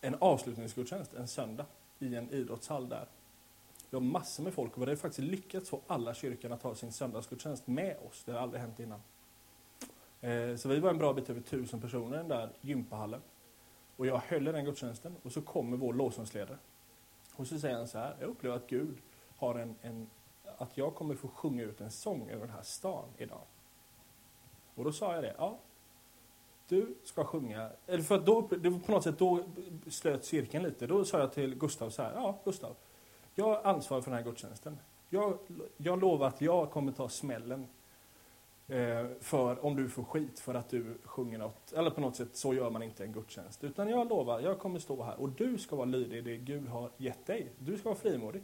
[0.01, 1.67] En avslutningsgudstjänst en söndag
[1.99, 3.07] i en idrottshall där.
[3.91, 6.75] Vi har massor med folk och vi hade faktiskt lyckats få alla kyrkan att ha
[6.75, 8.23] sin söndagsgudstjänst med oss.
[8.25, 9.01] Det har aldrig hänt innan.
[10.21, 13.21] Ehm, så vi var en bra bit över tusen personer i den där gympahallen.
[13.97, 16.59] Och jag höll i den gudstjänsten och så kommer vår lovsångsledare.
[17.37, 18.97] Och så säger han så här, jag upplever att Gud
[19.37, 20.11] har en, en,
[20.59, 23.43] att jag kommer få sjunga ut en sång över den här stan idag.
[24.75, 25.59] Och då sa jag det, ja,
[26.69, 29.45] du ska sjunga, eller för att då, det var på något sätt, då
[29.89, 30.87] slöt cirkeln lite.
[30.87, 32.77] Då sa jag till Gustav så här, ja Gustav,
[33.35, 34.79] jag ansvarar för den här gudstjänsten.
[35.09, 35.39] Jag,
[35.77, 37.67] jag lovar att jag kommer ta smällen
[38.69, 42.37] Eh, för om du får skit för att du sjunger något, eller på något sätt
[42.37, 43.65] så gör man inte en gudstjänst.
[43.65, 46.69] Utan jag lovar, jag kommer stå här och du ska vara lydig i det Gud
[46.69, 47.53] har gett dig.
[47.59, 48.43] Du ska vara frimodig.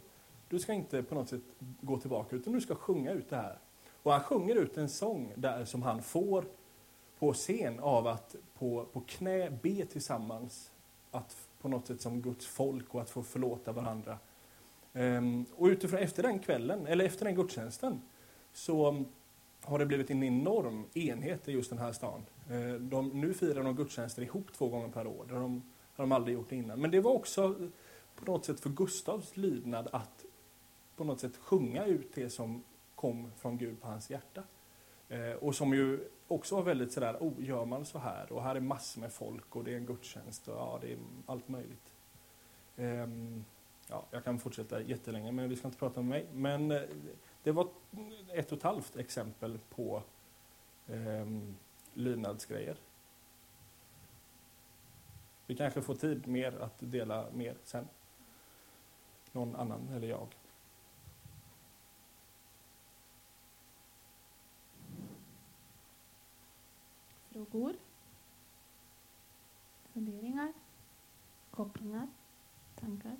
[0.49, 3.59] Du ska inte på något sätt gå tillbaka, utan du ska sjunga ut det här.
[4.03, 6.45] Och han sjunger ut en sång där som han får
[7.18, 10.73] på scen av att på, på knä be tillsammans,
[11.11, 14.18] att på något sätt som Guds folk och att få förlåta varandra.
[14.93, 18.03] Um, och utifrån efter den kvällen, eller efter den gudstjänsten,
[18.53, 19.05] så
[19.63, 22.27] har det blivit en enorm enhet i just den här stan.
[22.51, 25.25] Eh, de, nu firar de gudstjänster ihop två gånger per år.
[25.29, 25.63] Det har de,
[25.95, 26.81] har de aldrig gjort innan.
[26.81, 27.69] Men det var också eh,
[28.15, 30.25] på något sätt för Gustavs lydnad att
[30.97, 32.63] på något sätt sjunga ut det som
[32.95, 34.43] kom från Gud på hans hjärta.
[35.09, 38.33] Eh, och som ju också var väldigt sådär, oh, gör man så här?
[38.33, 40.99] Och här är massor med folk och det är en gudstjänst och ja, det är
[41.27, 41.95] allt möjligt.
[42.77, 43.45] Ehm,
[43.89, 46.27] ja, jag kan fortsätta jättelänge, men vi ska inte prata om mig.
[46.33, 46.73] Men
[47.43, 47.68] det var
[48.32, 50.03] ett och ett halvt exempel på
[50.86, 51.26] eh,
[51.95, 52.76] lydnadsgrejer.
[55.47, 57.88] Vi kanske får tid mer att dela mer sen.
[59.32, 60.36] Någon annan eller jag.
[67.30, 67.74] Frågor?
[69.93, 70.53] Funderingar?
[71.51, 72.09] Kopplingar?
[72.74, 73.16] Tankar?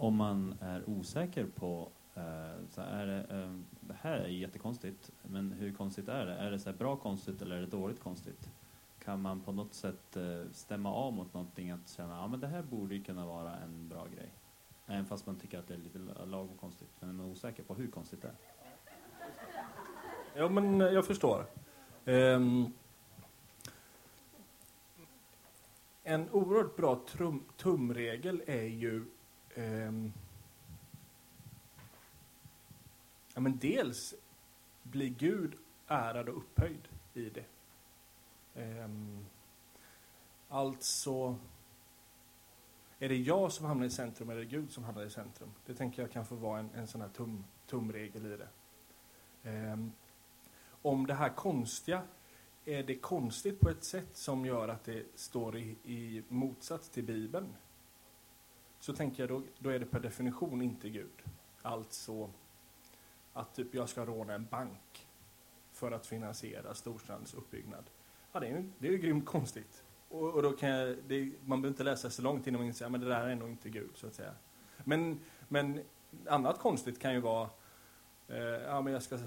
[0.00, 5.52] Om man är osäker på eh, så är det, eh, det här är jättekonstigt, men
[5.52, 6.34] hur konstigt är det?
[6.34, 8.50] Är det så bra konstigt eller är det dåligt konstigt?
[9.04, 12.46] kan man på något sätt eh, stämma av mot någonting att känna att ja, det
[12.46, 14.28] här borde ju kunna vara en bra grej.
[14.86, 16.88] Även fast man tycker att det är lite lagom konstigt.
[17.00, 18.34] Men man är osäker på hur konstigt det är.
[20.34, 21.46] Ja, men jag förstår.
[22.04, 22.72] Um,
[26.02, 29.04] en oerhört bra trum, tumregel är ju
[29.56, 30.12] um,
[33.34, 34.14] ja, men dels
[34.82, 35.54] blir Gud
[35.86, 37.44] ärad och upphöjd i det.
[38.54, 39.26] Um,
[40.48, 41.38] alltså,
[42.98, 45.50] är det jag som hamnar i centrum eller är det Gud som hamnar i centrum?
[45.66, 48.48] Det tänker jag kan få vara en, en sån här tum, tumregel i det.
[49.50, 49.92] Um,
[50.82, 52.02] om det här konstiga,
[52.64, 57.04] är det konstigt på ett sätt som gör att det står i, i motsats till
[57.04, 57.54] Bibeln?
[58.80, 61.22] Så tänker jag då, då är det per definition inte Gud.
[61.62, 62.30] Alltså
[63.32, 65.08] att typ jag ska råna en bank
[65.72, 67.84] för att finansiera Storstrands uppbyggnad.
[68.32, 69.84] Ja, det är ju, det är ju grymt konstigt.
[70.08, 72.86] Och, och då kan jag, det, man behöver inte läsa så långt innan man inser
[72.86, 74.34] att det där är nog inte Gud, så att säga.
[74.84, 75.82] Men, men
[76.26, 77.50] annat konstigt kan ju vara,
[78.28, 79.18] eh, ja men jag ska,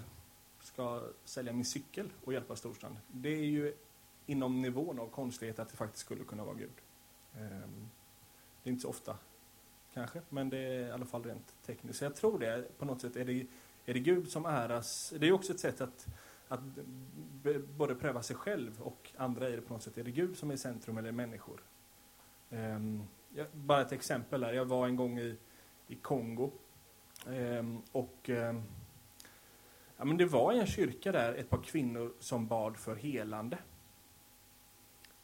[0.59, 2.97] ska sälja min cykel och hjälpa Storstrand.
[3.07, 3.73] Det är ju
[4.25, 6.81] inom nivån av konstighet att det faktiskt skulle kunna vara Gud.
[7.33, 7.69] Eh,
[8.63, 9.17] det är inte så ofta,
[9.93, 11.99] kanske, men det är i alla fall rent tekniskt.
[11.99, 13.47] Så jag tror det, på något sätt är det,
[13.85, 15.13] är det Gud som äras.
[15.17, 16.07] Det är också ett sätt att
[16.47, 16.59] att
[17.77, 19.97] både pröva sig själv och andra i det på något sätt.
[19.97, 21.63] Är det Gud som är i centrum eller människor?
[22.49, 24.53] Ehm, um, jag, bara ett exempel här.
[24.53, 25.37] Jag var en gång i,
[25.87, 26.51] i Kongo
[27.25, 28.63] Um, och um,
[29.97, 33.57] ja, men det var i en kyrka där ett par kvinnor som bad för helande.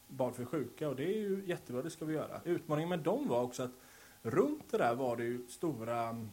[0.08, 2.40] Bad för sjuka och det är ju jättebra, det ska vi göra.
[2.44, 3.70] Utmaningen med dem var också att
[4.22, 6.26] runt det där var det ju stora...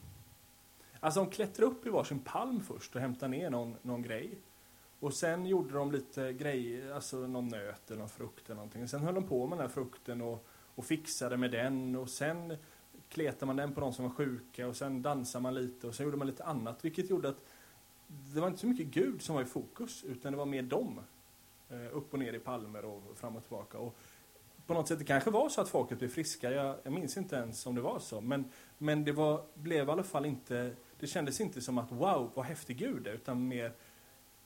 [0.99, 4.37] Alltså de klättrade upp i varsin palm först och hämtade ner någon, någon grej.
[4.99, 8.87] Och sen gjorde de lite grejer, alltså någon nöt eller någon frukt eller någonting.
[8.87, 12.57] Sen höll de på med den här frukten och, och fixade med den och sen
[13.09, 16.05] kletade man den på de som var sjuka och sen dansade man lite och sen
[16.05, 16.85] gjorde man lite annat.
[16.85, 17.45] Vilket gjorde att
[18.07, 20.99] det var inte så mycket Gud som var i fokus utan det var mer dem.
[21.69, 23.77] Eh, upp och ner i palmer och fram och tillbaka.
[23.77, 23.97] Och
[24.67, 26.51] på något sätt, det kanske var så att folket blev friska.
[26.51, 28.21] Jag, jag minns inte ens om det var så.
[28.21, 32.31] Men, men det var, blev i alla fall inte, det kändes inte som att wow,
[32.33, 33.13] vad häftig Gud är.
[33.13, 33.73] Utan mer,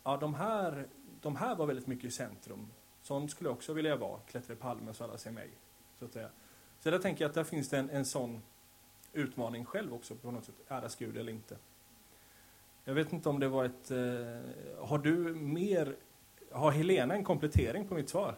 [0.03, 0.87] ja de här,
[1.21, 2.67] de här var väldigt mycket i centrum.
[3.01, 5.49] Sån skulle jag också vilja vara, klättra i palmer så alla ser mig.
[5.99, 6.29] Så att säga.
[6.79, 8.41] Så där tänker jag att där finns det en, en sån
[9.13, 10.55] utmaning själv också på något sätt.
[10.67, 11.57] Äras Gud eller inte.
[12.83, 13.91] Jag vet inte om det var ett...
[13.91, 15.95] Eh, har du mer...
[16.51, 18.35] Har Helena en komplettering på mitt svar?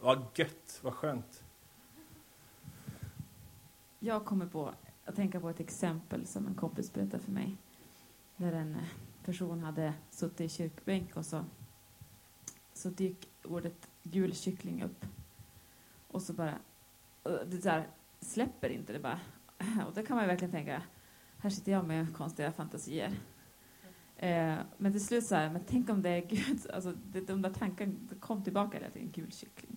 [0.00, 1.44] Vad gött, vad skönt.
[3.98, 4.74] Jag kommer på
[5.04, 7.56] att tänka på ett exempel som en kompis berättade för mig.
[8.36, 8.88] Där en eh,
[9.24, 11.44] person hade suttit i kyrkbänk och så,
[12.72, 15.06] så dyk ordet gul kyckling upp.
[16.08, 16.58] Och så bara,
[17.24, 17.88] eh, det där
[18.20, 19.20] släpper inte det bara.
[19.86, 20.82] Och då kan man ju verkligen tänka,
[21.38, 23.12] här sitter jag med konstiga fantasier.
[24.16, 27.42] Eh, men till slut så här, men tänk om det är Gud, alltså det, de
[27.42, 29.67] där tankarna kom tillbaka hela tiden, en gul kyckling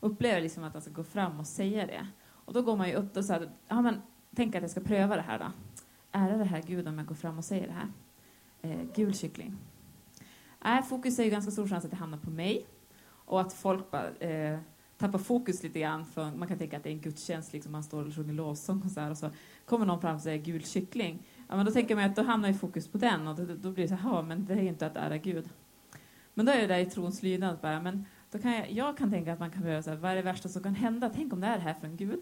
[0.00, 2.06] upplever liksom att han ska gå fram och säga det.
[2.44, 4.02] Och då går man ju upp och säger, ja men
[4.34, 5.52] tänk att jag ska pröva det här då.
[6.12, 7.88] Ära det här Gud om jag går fram och säger det här.
[8.62, 9.56] Eh, gul kyckling.
[10.64, 12.66] Nej, fokus är ju ganska stor chans att det hamnar på mig.
[13.02, 14.58] Och att folk bara eh,
[14.98, 16.04] tappar fokus lite grann.
[16.04, 18.82] För man kan tänka att det är en gudstjänst, liksom man står och sjunger lovsång
[18.84, 19.10] och så här.
[19.10, 19.30] Och så
[19.64, 21.22] kommer någon fram och säger gul kyckling.
[21.48, 23.28] Ja, men då tänker man att då hamnar ju fokus på den.
[23.28, 25.16] Och då, då blir det så här, "Ja, men det är ju inte att ära
[25.16, 25.48] Gud.
[26.34, 29.10] Men då är det där i trons lydnad bara, men då kan jag, jag kan
[29.10, 31.10] tänka att man kan börja så här, vad är det värsta som kan hända?
[31.14, 32.20] Tänk om det är här från Gud?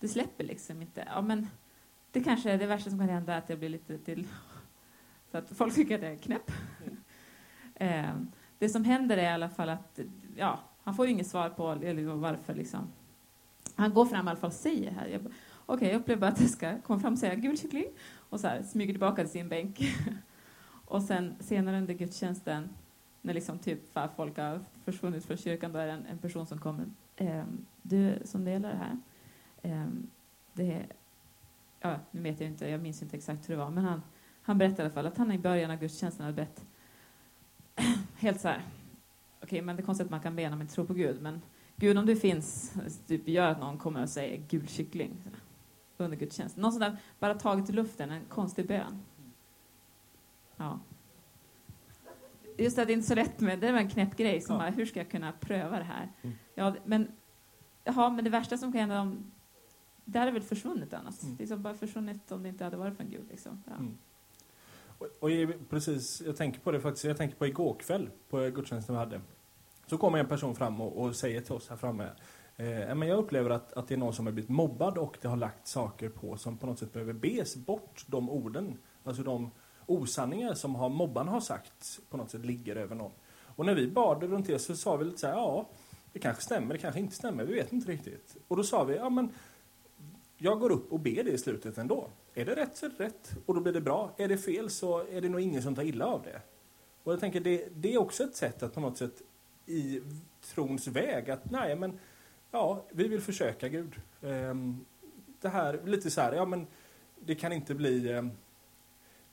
[0.00, 1.08] Det släpper liksom inte.
[1.14, 1.48] Ja, men
[2.10, 4.26] det kanske är det värsta som kan hända att jag blir lite till...
[5.30, 6.50] Så att folk tycker att jag är knäpp.
[7.74, 8.16] eh,
[8.58, 10.00] det som händer är i alla fall att,
[10.36, 12.88] ja, han får ju inget svar på eller varför liksom.
[13.74, 15.06] Han går fram i alla fall och säger här.
[15.06, 15.32] jag
[15.66, 18.46] Okej, jag upplever bara att jag ska komma fram och säga gul kyckling och så
[18.46, 19.80] här, smyger tillbaka till sin bänk.
[20.84, 22.68] och sen senare under gudstjänsten
[23.26, 26.46] när liksom typ för folk har försvunnit från kyrkan, då är det en, en person
[26.46, 26.86] som kommer.
[27.16, 28.98] Ehm, du som delar det här,
[29.62, 30.10] ehm,
[30.52, 30.86] det är,
[31.80, 34.02] ja, nu vet jag inte, jag minns inte exakt hur det var, men han,
[34.42, 36.64] han berättade i alla fall att han i början av gudstjänsten hade bett
[38.16, 38.62] helt så här,
[39.42, 41.22] okej, men det är konstigt att man kan be när man inte tror på Gud,
[41.22, 41.42] men
[41.76, 42.74] Gud, om du finns,
[43.06, 45.16] typ gör att någon kommer och säger gul kyckling
[45.96, 46.62] under gudstjänsten.
[46.62, 49.02] Någon sån där, bara taget i luften, en konstig bön.
[50.56, 50.80] Ja.
[52.58, 54.58] Just det, det är inte så lätt med, det var en knäpp grej som Ja.
[54.58, 56.12] bara, hur ska jag kunna pröva det här?
[56.22, 56.36] Mm.
[56.54, 57.12] Ja, men,
[57.84, 59.32] jaha, men det värsta som kan hända om,
[60.04, 61.22] det hade väl försvunnit annars.
[61.22, 61.36] Mm.
[61.36, 63.62] Det är som bara försvunnit om det inte hade varit från Gud liksom.
[63.66, 63.72] Ja.
[63.72, 63.98] Mm.
[64.98, 65.30] Och, och
[65.70, 69.20] precis, jag tänker på det faktiskt, jag tänker på igår kväll på gudstjänsten vi hade.
[69.86, 72.04] Så kommer en person fram och, och säger till oss här framme,
[72.56, 75.28] eh, men jag upplever att, att det är någon som har blivit mobbad och det
[75.28, 78.78] har lagt saker på som på något sätt behöver bes bort, de orden.
[79.04, 79.50] Alltså de
[79.86, 83.12] osanningar som har, mobbarna har sagt på något sätt ligger över någon.
[83.56, 85.68] Och när vi bad runt det så sa vi lite så här, ja,
[86.12, 88.36] det kanske stämmer, det kanske inte stämmer, vi vet inte riktigt.
[88.48, 89.30] Och då sa vi, ja men
[90.38, 92.08] jag går upp och ber det i slutet ändå.
[92.34, 94.14] Är det rätt så är det rätt och då blir det bra.
[94.16, 96.40] Är det fel så är det nog ingen som tar illa av det.
[97.02, 99.22] Och jag tänker det, det är också ett sätt att på något sätt
[99.66, 100.02] i
[100.42, 101.98] trons väg att nej men
[102.50, 103.94] ja, vi vill försöka Gud.
[104.22, 104.84] Ehm,
[105.40, 106.66] det här, lite så här, ja men
[107.20, 108.30] det kan inte bli ehm,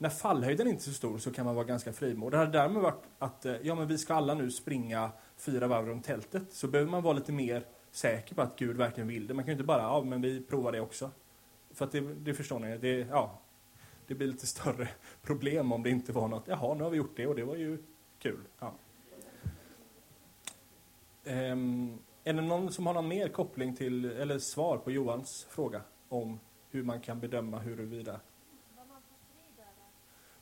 [0.03, 2.31] när fallhöjden inte är så stor så kan man vara ganska frimodig.
[2.31, 5.85] Det hade därmed varit att eh, ja, men vi ska alla nu springa fyra varv
[5.85, 6.43] runt tältet.
[6.49, 9.33] Så behöver man vara lite mer säker på att Gud verkligen vill det.
[9.33, 11.11] Man kan ju inte bara, ja men vi provar det också.
[11.73, 13.39] För att det, det förstår ni, det, ja,
[14.07, 14.87] det blir lite större
[15.21, 17.55] problem om det inte var något, jaha nu har vi gjort det och det var
[17.55, 17.77] ju
[18.19, 18.41] kul.
[18.59, 18.73] Ja.
[21.25, 25.81] Ehm, är det någon som har någon mer koppling till, eller svar på Johans fråga
[26.09, 26.39] om
[26.69, 28.19] hur man kan bedöma huruvida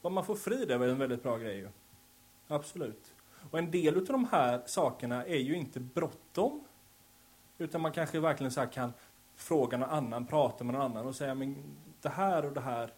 [0.01, 1.69] vad man får frid det är en väldigt bra grej ju.
[2.47, 3.13] Absolut.
[3.51, 6.63] Och en del av de här sakerna är ju inte bråttom.
[7.57, 8.93] Utan man kanske verkligen så här kan
[9.35, 11.63] fråga någon annan, prata med någon annan och säga men
[12.01, 12.93] det här och det här.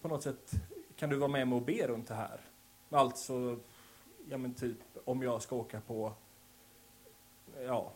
[0.00, 0.52] På något sätt
[0.96, 2.40] kan du vara med mig och be runt det här.
[2.90, 3.58] Alltså,
[4.28, 6.12] ja men typ om jag ska åka på,
[7.66, 7.92] ja,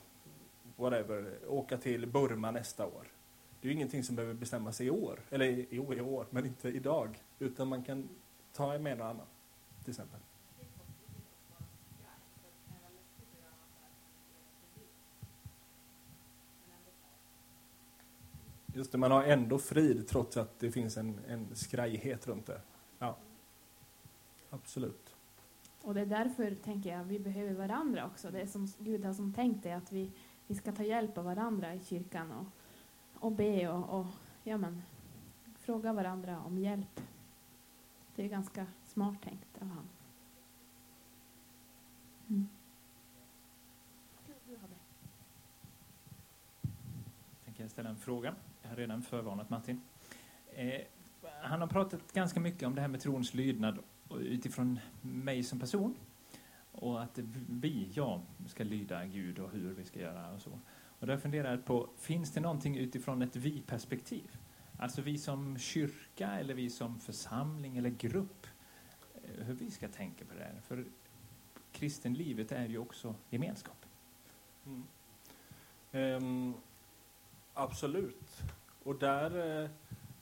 [0.76, 3.06] whatever, åka till Burma nästa år.
[3.60, 6.26] det är ju ingenting som behöver bestämmas i år, eller jo, i år, i år,
[6.30, 8.08] men inte idag, utan man kan
[8.52, 9.26] ta med någon annan,
[9.84, 10.20] till exempel.
[18.74, 22.60] Just det, man har ändå frid trots att det finns en, en skrajighet runt det.
[22.98, 23.16] Ja,
[24.50, 25.14] absolut.
[25.82, 28.30] Och det är därför, tänker jag, vi behöver varandra också.
[28.30, 30.12] Det är som Gud har som tänkt det, att vi,
[30.46, 32.46] vi ska ta hjälp av varandra i kyrkan och,
[33.24, 34.06] och be och, och
[34.44, 34.82] ja, men,
[35.58, 37.00] fråga varandra om hjälp.
[38.14, 39.88] Det är ganska smart tänkt av honom.
[42.28, 42.48] Mm.
[47.44, 48.34] Tänker jag ställa en fråga.
[48.62, 49.80] Jag har redan förvarnat Martin.
[50.54, 50.80] Eh,
[51.42, 53.78] han har pratat ganska mycket om det här med trons lydnad
[54.20, 55.94] utifrån mig som person.
[56.72, 60.58] Och att vi, jag, ska lyda Gud och hur vi ska göra och så.
[60.98, 64.38] Och då funderar jag på, finns det någonting utifrån ett vi-perspektiv?
[64.82, 68.46] Alltså vi som kyrka eller vi som församling eller grupp.
[69.14, 70.60] Eh, hur vi ska tänka på det här.
[70.60, 70.84] För
[71.72, 73.86] kristenlivet är ju också gemenskap.
[74.66, 74.86] Mm.
[75.92, 76.54] Um,
[77.54, 78.42] absolut.
[78.82, 79.70] Och där, eh,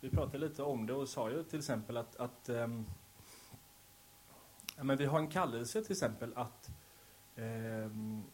[0.01, 2.87] vi pratade lite om det och sa ju till exempel att, att um,
[4.77, 6.71] ja, men vi har en kallelse till exempel att
[7.37, 8.25] um,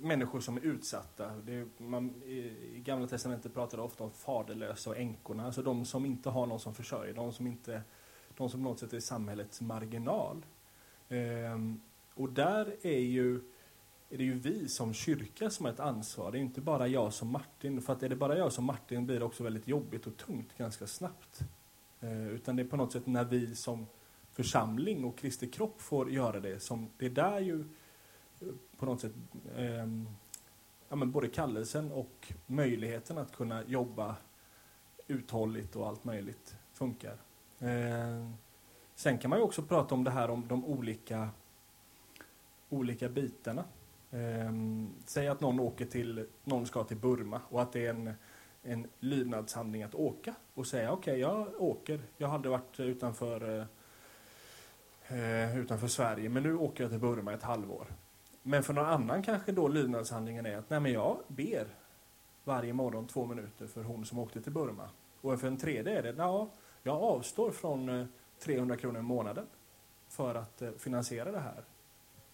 [0.00, 2.38] människor som är utsatta, det är, man, i,
[2.74, 6.60] i Gamla Testamentet pratar ofta om faderlösa och änkorna, alltså de som inte har någon
[6.60, 7.82] som försörjer, de som inte,
[8.36, 10.46] de som på något sätt är samhällets marginal.
[11.08, 11.80] Ehm,
[12.14, 13.40] och där är ju
[14.10, 16.32] är det ju vi som kyrka som har ett ansvar.
[16.32, 17.82] Det är inte bara jag som Martin.
[17.82, 20.58] För att är det bara jag som Martin blir det också väldigt jobbigt och tungt
[20.58, 21.40] ganska snabbt.
[22.00, 23.86] Eh, utan det är på något sätt när vi som
[24.32, 27.66] församling och Kristi kropp får göra det som det är där ju eh,
[28.78, 29.12] på något sätt
[29.56, 29.86] eh,
[30.88, 34.16] ja, men både kallelsen och möjligheten att kunna jobba
[35.06, 37.16] uthålligt och allt möjligt funkar.
[37.58, 38.30] Eh,
[38.94, 41.28] sen kan man ju också prata om det här om de olika
[42.68, 43.64] olika bitarna.
[44.10, 44.52] Eh,
[45.04, 48.14] säg att någon åker till, någon ska till Burma och att det är en,
[48.62, 52.00] en lydnadshandling att åka och säga okej, okay, jag åker.
[52.16, 53.68] Jag hade varit utanför,
[55.08, 57.86] eh, eh, utanför Sverige, men nu åker jag till Burma ett halvår.
[58.42, 61.66] Men för någon annan kanske då lydnadshandlingen är att nej, men jag ber
[62.44, 64.90] varje morgon två minuter för hon som åkte till Burma.
[65.20, 66.50] Och för en tredje är det, ja,
[66.82, 68.06] jag avstår från eh,
[68.38, 69.46] 300 kronor i månaden
[70.08, 71.64] för att eh, finansiera det här.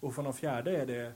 [0.01, 1.13] Och för någon fjärde är det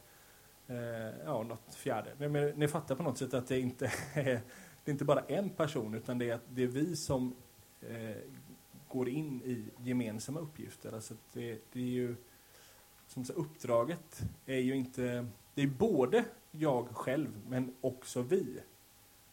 [0.66, 2.10] eh, ja, något fjärde.
[2.18, 3.84] Men, men, ni fattar på något sätt att det inte
[4.14, 4.40] är,
[4.84, 7.34] det är inte bara en person utan det är, det är vi som
[7.80, 8.16] eh,
[8.88, 10.92] går in i gemensamma uppgifter.
[10.94, 12.16] Alltså det, det är ju
[13.08, 18.60] som så, uppdraget är ju inte, det är både jag själv men också vi.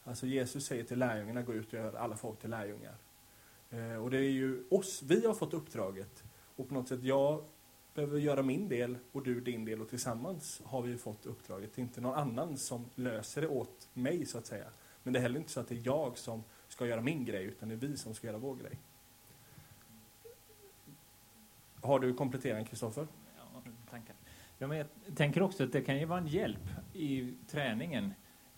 [0.04, 2.96] Alltså Jesus säger till lärjungarna, gå ut och gör alla folk till lärjungar.
[3.70, 6.24] Eh, och det är ju oss, vi har fått uppdraget.
[6.56, 7.44] Och på något sätt, jag
[7.94, 11.76] behöver göra min del och du din del och tillsammans har vi fått uppdraget.
[11.76, 14.66] Det är inte någon annan som löser det åt mig så att säga.
[15.04, 17.44] Men det är heller inte så att det är jag som ska göra min grej
[17.44, 18.78] utan det är vi som ska göra vår grej.
[21.82, 23.08] Har du komplettering Kristoffer?
[23.90, 24.16] Tankar.
[24.58, 28.14] Ja, men jag tänker också att det kan ju vara en hjälp i träningen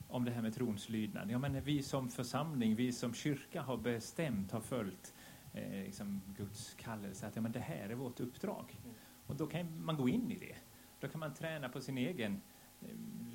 [0.08, 1.32] om det här med trons lydnad.
[1.32, 5.14] Ja, men vi som församling, vi som kyrka har bestämt, har följt
[5.54, 8.78] eh, liksom Guds kallelse att ja, men det här är vårt uppdrag.
[8.84, 8.96] Mm.
[9.28, 10.56] Och då kan man gå in i det.
[11.00, 12.42] Då kan man träna på sin egen
[12.82, 12.88] eh,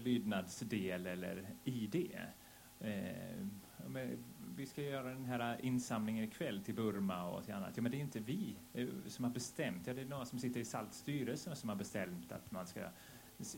[0.05, 2.21] lydnadsdel eller i det.
[2.81, 3.47] Eh,
[4.57, 7.73] vi ska göra den här insamlingen ikväll till Burma och till annat.
[7.77, 8.57] Ja, men det är inte vi
[9.07, 9.87] som har bestämt.
[9.87, 12.81] Ja, det är några som sitter i SALTs styrelse som har bestämt att man ska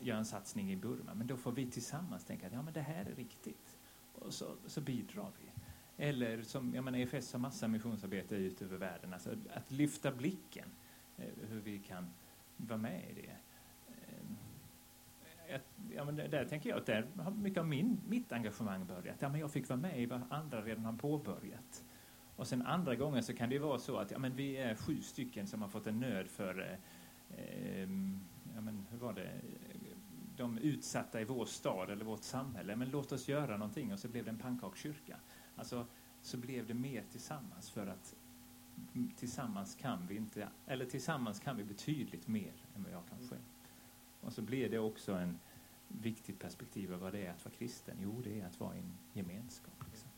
[0.01, 1.13] göra en satsning i Burma.
[1.13, 3.77] Men då får vi tillsammans tänka att ja, men det här är riktigt.
[4.13, 5.51] Och så, så bidrar vi.
[5.97, 9.13] Eller som jag menar, EFS har massa missionsarbete ut över världen.
[9.13, 10.69] Alltså att lyfta blicken,
[11.17, 12.09] eh, hur vi kan
[12.57, 13.35] vara med i det.
[15.95, 19.15] Ja, men där tänker jag att där har mycket av min, mitt engagemang börjat.
[19.19, 21.83] Ja, men jag fick vara med i vad andra redan har påbörjat.
[22.35, 25.01] Och sen andra gången så kan det vara så att ja, men vi är sju
[25.01, 27.89] stycken som har fått en nöd för eh, eh,
[28.55, 29.29] ja, men hur var det?
[30.37, 32.75] de utsatta i vår stad eller vårt samhälle.
[32.75, 35.17] Men låt oss göra någonting och så blev det en pannkakskyrka.
[35.55, 35.85] Alltså,
[36.21, 38.15] så blev det mer tillsammans för att
[39.15, 43.41] tillsammans kan vi inte, eller tillsammans kan vi betydligt mer än vad jag kan själv.
[44.21, 45.39] Och så blir det också en
[46.01, 47.97] viktigt perspektiv över vad det är att vara kristen.
[48.01, 49.73] Jo, det är att vara i en gemenskap.
[49.89, 50.09] Liksom.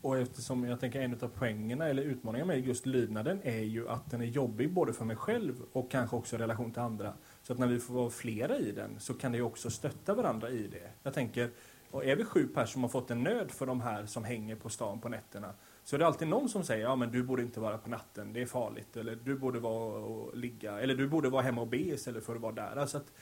[0.00, 4.10] Och eftersom jag tänker en av poängerna eller utmaningarna med just lydnaden är ju att
[4.10, 7.14] den är jobbig både för mig själv och kanske också i relation till andra.
[7.42, 10.14] Så att när vi får vara flera i den så kan det ju också stötta
[10.14, 10.90] varandra i det.
[11.02, 11.50] Jag tänker
[11.90, 14.56] Och är vi sju personer som har fått en nöd för de här som hänger
[14.56, 15.54] på stan på nätterna
[15.86, 18.32] så är det alltid någon som säger ja men du borde inte vara på natten,
[18.32, 18.96] det är farligt.
[18.96, 22.34] Eller du borde vara och ligga, eller du borde vara hemma och be istället för
[22.34, 22.76] att vara där.
[22.76, 23.12] Alltså att,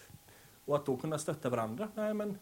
[0.65, 1.89] och att då kunna stötta varandra.
[1.95, 2.39] Nej men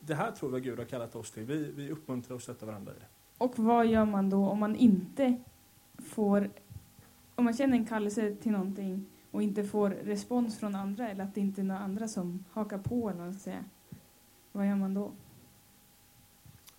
[0.00, 1.44] det här tror jag Gud har kallat oss till.
[1.44, 3.06] Vi, vi uppmuntrar och stöttar varandra i det.
[3.38, 5.36] Och vad gör man då om man inte
[5.98, 6.50] får,
[7.34, 11.34] om man känner en kallelse till någonting och inte får respons från andra eller att
[11.34, 13.64] det inte är några andra som hakar på eller vad säga.
[14.52, 15.12] Vad gör man då?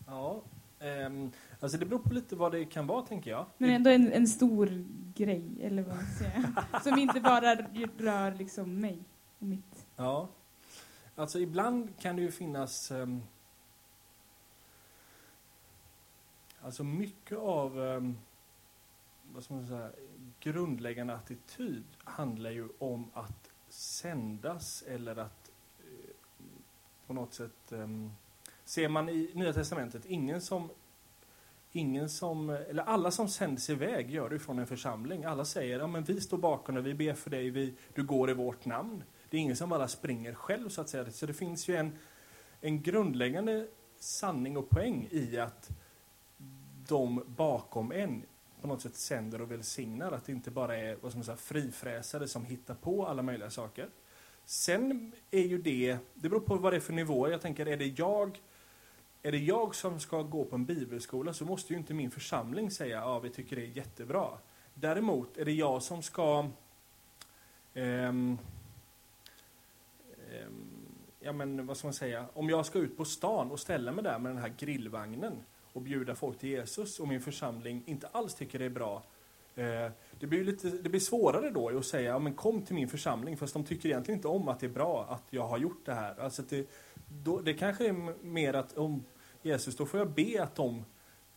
[0.07, 0.41] Ja,
[0.79, 3.45] ehm, alltså det beror på lite vad det kan vara tänker jag.
[3.57, 4.85] Men ändå en, en stor
[5.15, 6.53] grej, eller vad man säga.
[6.83, 7.55] Som inte bara
[7.97, 9.03] rör liksom mig
[9.39, 9.85] och mitt.
[9.95, 10.29] Ja.
[11.15, 13.23] Alltså ibland kan det ju finnas um,
[16.61, 18.17] Alltså mycket av um,
[19.31, 19.91] vad ska man säga,
[20.39, 26.15] grundläggande attityd handlar ju om att sändas eller att uh,
[27.07, 28.11] på något sätt um,
[28.65, 30.69] ser man i Nya Testamentet ingen som
[31.71, 35.23] ingen som, eller alla som sänds iväg gör det från en församling.
[35.23, 38.29] Alla säger ja, men vi står bakom dig, vi ber för dig, vi, du går
[38.29, 39.03] i vårt namn.
[39.33, 41.11] Det är ingen som bara springer själv så att säga.
[41.11, 41.91] Så det finns ju en,
[42.61, 43.67] en grundläggande
[43.99, 45.69] sanning och poäng i att
[46.87, 48.25] de bakom en
[48.61, 50.11] på något sätt sänder och välsignar.
[50.11, 53.89] Att det inte bara är vad ska man frifräsare som hittar på alla möjliga saker.
[54.45, 57.29] Sen är ju det, det beror på vad det är för nivå.
[57.29, 58.41] Jag tänker, är det jag
[59.23, 62.71] är det jag som ska gå på en bibelskola så måste ju inte min församling
[62.71, 64.27] säga ja, vi tycker det är jättebra.
[64.73, 66.49] Däremot är det jag som ska
[67.73, 68.13] eh,
[71.23, 74.03] ja men vad ska man säga, om jag ska ut på stan och ställa mig
[74.03, 75.43] där med den här grillvagnen
[75.73, 79.03] och bjuda folk till Jesus och min församling inte alls tycker det är bra.
[79.55, 82.89] Eh, det, blir lite, det blir svårare då att säga, ja, men kom till min
[82.89, 85.85] församling, fast de tycker egentligen inte om att det är bra att jag har gjort
[85.85, 86.19] det här.
[86.19, 86.69] Alltså det,
[87.23, 89.03] då, det kanske är mer att om
[89.41, 90.85] Jesus, då får jag be att de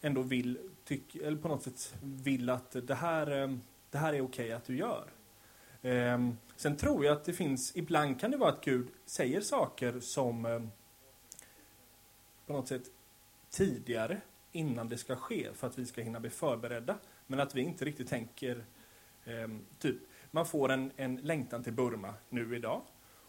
[0.00, 3.56] ändå vill, tyck, eller på något sätt vill att det här, eh,
[3.90, 5.04] det här är okej att du gör.
[5.82, 10.00] Eh, sen tror jag att det finns, ibland kan det vara att Gud säger saker
[10.00, 10.62] som eh,
[12.46, 12.82] på något sätt
[13.50, 14.20] tidigare
[14.52, 16.98] innan det ska ske för att vi ska hinna bli förberedda.
[17.26, 18.64] Men att vi inte riktigt tänker,
[19.24, 19.48] eh,
[19.78, 19.96] typ,
[20.30, 22.82] man får en, en längtan till Burma nu idag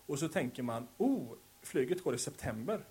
[0.05, 2.81] och så tänker man, oh, flyget går i september.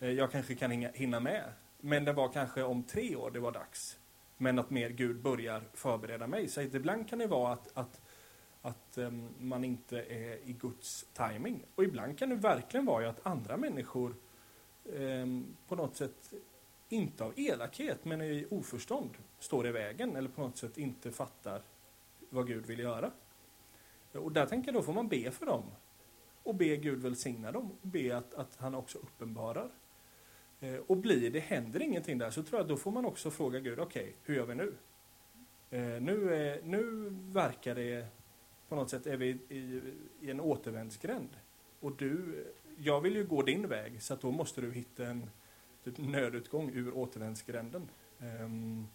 [0.00, 1.52] Eh, jag kanske kan hinna med.
[1.80, 3.98] Men det var kanske om tre år det var dags.
[4.36, 6.48] Men att mer Gud börjar förbereda mig.
[6.48, 8.00] Så ibland kan det vara att, att,
[8.62, 11.64] att ehm, man inte är i Guds timing.
[11.74, 14.14] Och ibland kan det verkligen vara att andra människor
[14.96, 16.32] ehm, på något sätt,
[16.88, 21.62] inte av elakhet, men i oförstånd, står i vägen eller på något sätt inte fattar
[22.30, 23.10] vad Gud vill göra.
[24.12, 25.64] Och där tänker jag då får man be för dem.
[26.42, 27.70] Och be Gud välsigna dem.
[27.82, 29.70] Och be att, att han också uppenbarar
[30.60, 33.30] eh, och blir det, händer ingenting där så tror jag att då får man också
[33.30, 34.74] fråga Gud, okej, okay, hur gör vi nu?
[35.70, 38.06] Eh, nu, är, nu verkar det
[38.70, 39.80] på något sätt är vi i,
[40.20, 41.28] i en återvändsgränd.
[41.80, 42.44] Och du,
[42.78, 45.30] jag vill ju gå din väg så att då måste du hitta en
[45.84, 47.88] typ, nödutgång ur återvändsgränden.
[48.18, 48.88] Um,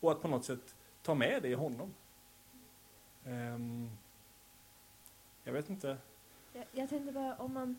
[0.00, 1.94] och att på något sätt ta med det i honom.
[3.26, 3.90] Um,
[5.44, 5.96] jag vet inte.
[6.52, 7.76] Jag, jag tänkte bara om man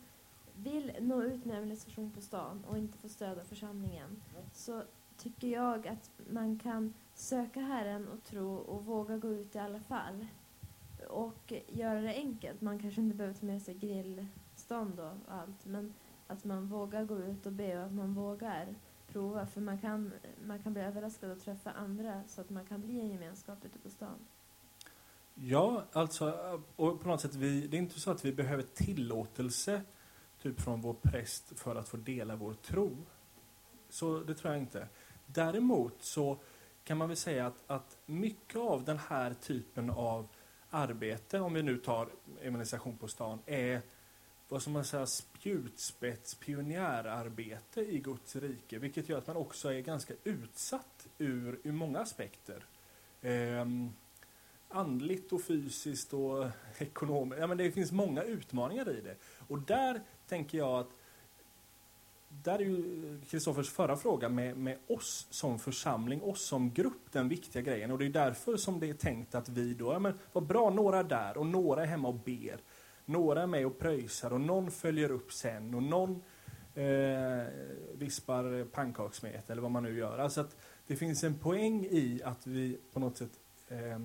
[0.54, 4.22] vill nå ut med administration på stan och inte få stöd av församlingen
[4.52, 4.82] så
[5.18, 9.80] tycker jag att man kan söka Herren och tro och våga gå ut i alla
[9.80, 10.26] fall.
[11.06, 12.60] Och göra det enkelt.
[12.60, 15.94] Man kanske inte behöver ta med sig grillstånd och allt men
[16.26, 18.74] att man vågar gå ut och be och att man vågar
[19.12, 19.46] prova.
[19.46, 20.12] För man kan,
[20.44, 23.78] man kan bli överraskad och träffa andra så att man kan bli en gemenskap ute
[23.78, 24.26] på stan.
[25.34, 29.82] Ja, alltså, och på något sätt, vi, det är inte så att vi behöver tillåtelse
[30.42, 32.96] typ från vår präst för att få dela vår tro.
[33.88, 34.88] Så det tror jag inte.
[35.26, 36.38] Däremot så
[36.84, 40.28] kan man väl säga att, att mycket av den här typen av
[40.70, 42.08] arbete, om vi nu tar
[42.40, 43.80] evangelisation på stan, är
[44.48, 49.80] vad som man säger spjutspets pionjärarbete i Guds rike, vilket gör att man också är
[49.80, 52.64] ganska utsatt ur, ur många aspekter.
[53.22, 53.92] Ehm,
[54.68, 56.46] andligt och fysiskt och
[56.78, 57.40] ekonomiskt.
[57.40, 59.16] Ja, men det finns många utmaningar i det.
[59.48, 60.90] Och där tänker jag att
[62.42, 67.28] där är ju Kristoffers förra fråga med, med oss som församling, oss som grupp, den
[67.28, 67.90] viktiga grejen.
[67.90, 70.70] Och det är därför som det är tänkt att vi då, ja men vad bra,
[70.70, 72.60] några är där och några är hemma och ber.
[73.04, 76.22] Några är med och pröjsar och någon följer upp sen och någon
[76.74, 77.46] eh,
[77.94, 80.18] vispar pannkakssmet eller vad man nu gör.
[80.18, 80.56] Alltså att
[80.86, 83.98] det finns en poäng i att vi på något sätt eh,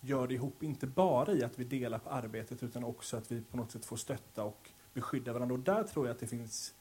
[0.00, 3.42] gör det ihop, inte bara i att vi delar på arbetet utan också att vi
[3.42, 5.54] på något sätt får stötta och beskydda varandra.
[5.54, 6.74] Och där tror jag att det finns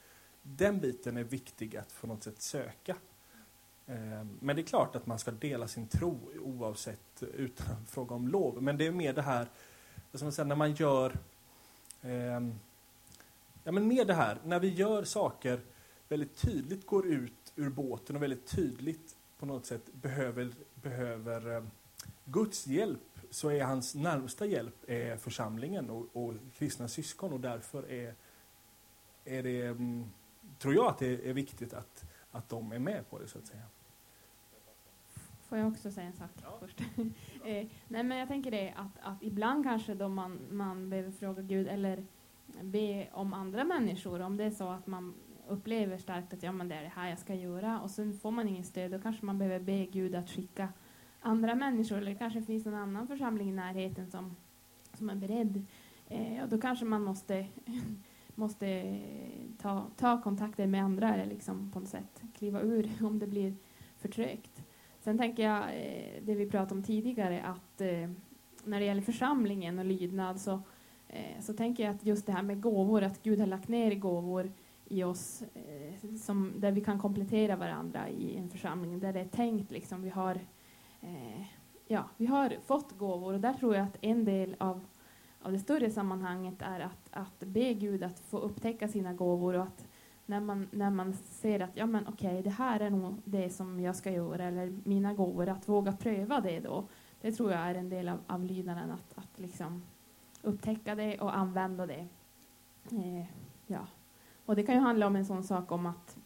[0.55, 2.95] den biten är viktig att på något sätt söka.
[3.87, 7.89] Eh, men det är klart att man ska dela sin tro oavsett eh, utan att
[7.89, 8.63] fråga om lov.
[8.63, 9.47] Men det är mer det här,
[10.13, 11.17] som man när man gör
[12.01, 12.59] ehm,
[13.63, 15.61] Ja men mer det här, när vi gör saker
[16.07, 21.63] väldigt tydligt går ut ur båten och väldigt tydligt på något sätt behöver, behöver eh,
[22.25, 27.91] Guds hjälp så är hans närmsta hjälp är församlingen och, och kristna syskon och därför
[27.91, 28.15] är,
[29.25, 30.05] är det, mm,
[30.59, 33.47] tror jag att det är viktigt att, att de är med på det så att
[33.47, 33.63] säga.
[35.47, 36.29] Får jag också säga en sak
[36.59, 36.79] först?
[37.45, 41.41] eh, nej men jag tänker det att, att ibland kanske då man, man behöver fråga
[41.41, 42.05] Gud eller
[42.61, 45.13] be om andra människor, om det är så att man
[45.47, 48.31] upplever starkt att ja men det är det här jag ska göra och sen får
[48.31, 50.69] man ingen stöd, då kanske man behöver be Gud att skicka
[51.21, 54.35] andra människor eller kanske finns någon annan församling i närheten som,
[54.93, 55.65] som är beredd.
[56.07, 57.47] Eh, och då kanske man måste,
[58.39, 58.99] måste
[59.61, 63.55] ta, ta kontakter med andra eller liksom på något sätt kliva ur om det blir
[63.97, 64.63] för trögt.
[64.99, 68.09] Sen tänker jag eh, det vi pratade om tidigare att eh,
[68.63, 70.61] när det gäller församlingen och lydnad så,
[71.07, 73.95] eh, så tänker jag att just det här med gåvor, att Gud har lagt ner
[73.95, 74.51] gåvor
[74.85, 75.43] i oss
[76.21, 80.01] som, där vi kan komplettera varandra i en församling, där det är tänkt liksom.
[80.01, 80.39] Vi har,
[81.87, 84.85] ja, vi har fått gåvor och där tror jag att en del av,
[85.41, 89.63] av det större sammanhanget är att, att be Gud att få upptäcka sina gåvor och
[89.63, 89.87] att
[90.25, 93.79] när man, när man ser att ja men okej, det här är nog det som
[93.79, 96.87] jag ska göra eller mina gåvor, att våga pröva det då.
[97.21, 99.83] Det tror jag är en del av, av lydnaden, att, att liksom
[100.41, 102.07] upptäcka det och använda det.
[102.91, 103.25] Eh,
[103.67, 103.87] ja.
[104.45, 106.17] Och det kan ju handla om en sån sak om att,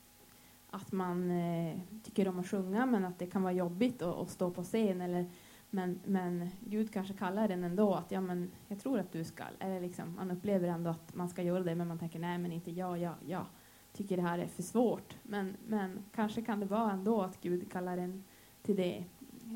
[0.70, 4.30] att man eh, tycker om att sjunga men att det kan vara jobbigt att, att
[4.30, 5.26] stå på scen eller
[5.74, 9.44] men, men Gud kanske kallar den ändå att ja men jag tror att du ska.
[9.60, 12.52] Eller liksom, man upplever ändå att man ska göra det men man tänker nej men
[12.52, 13.46] inte jag, jag, jag
[13.94, 15.16] tycker det här är för svårt.
[15.24, 18.24] Men, men kanske kan det vara ändå att Gud kallar en
[18.62, 19.04] till det,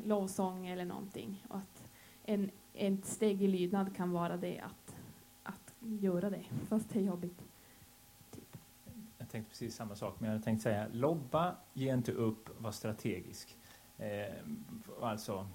[0.04, 1.44] lovsång eller någonting.
[1.48, 1.90] Och att
[2.24, 4.96] en, ett steg i lydnad kan vara det att,
[5.42, 7.42] att göra det, fast det är jobbigt.
[8.30, 8.56] Typ.
[9.18, 12.72] Jag tänkte precis samma sak, men jag hade tänkt säga lobba, ge inte upp, var
[12.72, 13.56] strategisk.
[13.98, 14.34] Eh,
[15.02, 15.46] alltså,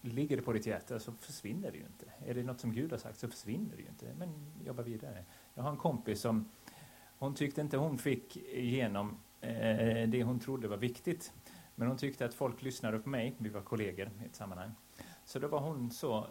[0.00, 2.06] ligger det på ditt hjärta så försvinner det ju inte.
[2.26, 4.14] Är det något som Gud har sagt så försvinner det ju inte.
[4.18, 5.24] Men jobba vidare.
[5.54, 6.48] Jag har en kompis som
[7.18, 11.32] hon tyckte inte hon fick igenom eh, det hon trodde var viktigt.
[11.74, 14.72] Men hon tyckte att folk lyssnade på mig, vi var kollegor i ett sammanhang.
[15.24, 16.24] Så då var hon så eh,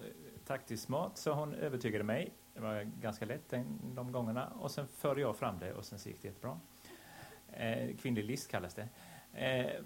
[0.45, 2.33] taktiskt smart så hon övertygade mig.
[2.53, 4.47] Det var ganska lätt den, de gångerna.
[4.47, 6.59] Och sen förde jag fram det och sen gick det jättebra.
[7.51, 8.89] Eh, kvinnlig list kallas det.
[9.33, 9.81] Eh,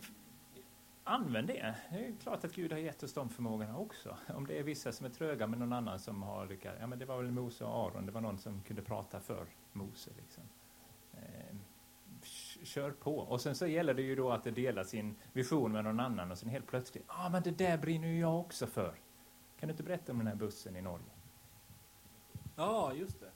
[1.03, 1.75] använd det.
[1.91, 4.17] Det är klart att Gud har gett oss de förmågorna också.
[4.27, 6.77] Om det är vissa som är tröga men någon annan som har lyckats.
[6.79, 9.47] Ja men det var väl Mose och Aron, det var någon som kunde prata för
[9.71, 10.43] Mose liksom.
[11.13, 11.55] Eh,
[12.63, 13.17] kör på.
[13.17, 16.37] Och sen så gäller det ju då att dela sin vision med någon annan och
[16.37, 18.95] sen helt plötsligt, ja ah, men det där brinner ju jag också för.
[19.59, 21.05] Kan du inte berätta om den här bussen i Norge?
[22.55, 23.31] Ja, just det.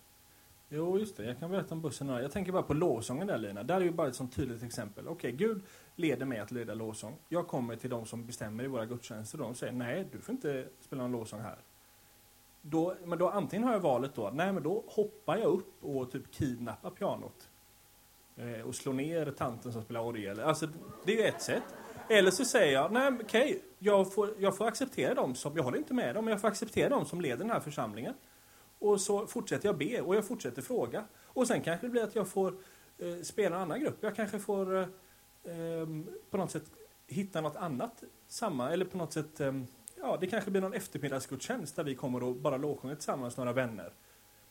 [0.70, 1.26] Jo, just det.
[1.26, 2.08] Jag kan berätta om bussen.
[2.08, 3.64] Jag tänker bara på lovsången där Lina.
[3.64, 5.08] Där är ju bara ett sånt tydligt exempel.
[5.08, 5.64] Okej, Gud
[5.98, 7.18] leder mig att leda lovsång.
[7.30, 10.36] Jag kommer till de som bestämmer i våra gudstjänster och de säger nej, du får
[10.36, 11.58] inte spela någon lovsång här.
[12.62, 16.12] Då, men då antingen har jag valet då, nej men då hoppar jag upp och
[16.12, 17.50] typ kidnappar pianot.
[18.36, 20.40] Eh, och slår ner tanten som spelar orgel.
[20.40, 20.68] Alltså,
[21.06, 21.64] det är ju ett sätt.
[22.10, 25.78] Eller så säger jag, nej okej, jag, får, jag får acceptera dem som, jag håller
[25.78, 28.14] inte med dem, men jag får acceptera dem som leder den här församlingen.
[28.80, 31.04] Och så fortsätter jag be och jag fortsätter fråga.
[31.26, 32.54] Och sen kanske det blir att jag får
[32.98, 33.98] eh, spela en annan grupp.
[34.02, 34.88] Jag kanske får eh,
[35.48, 36.72] Ehm, på något sätt
[37.08, 39.54] hitta något annat samma, eller på något sätt, eh,
[39.96, 43.94] ja det kanske blir någon eftermiddagsgudstjänst där vi kommer och bara lovsjunger tillsammans, några vänner.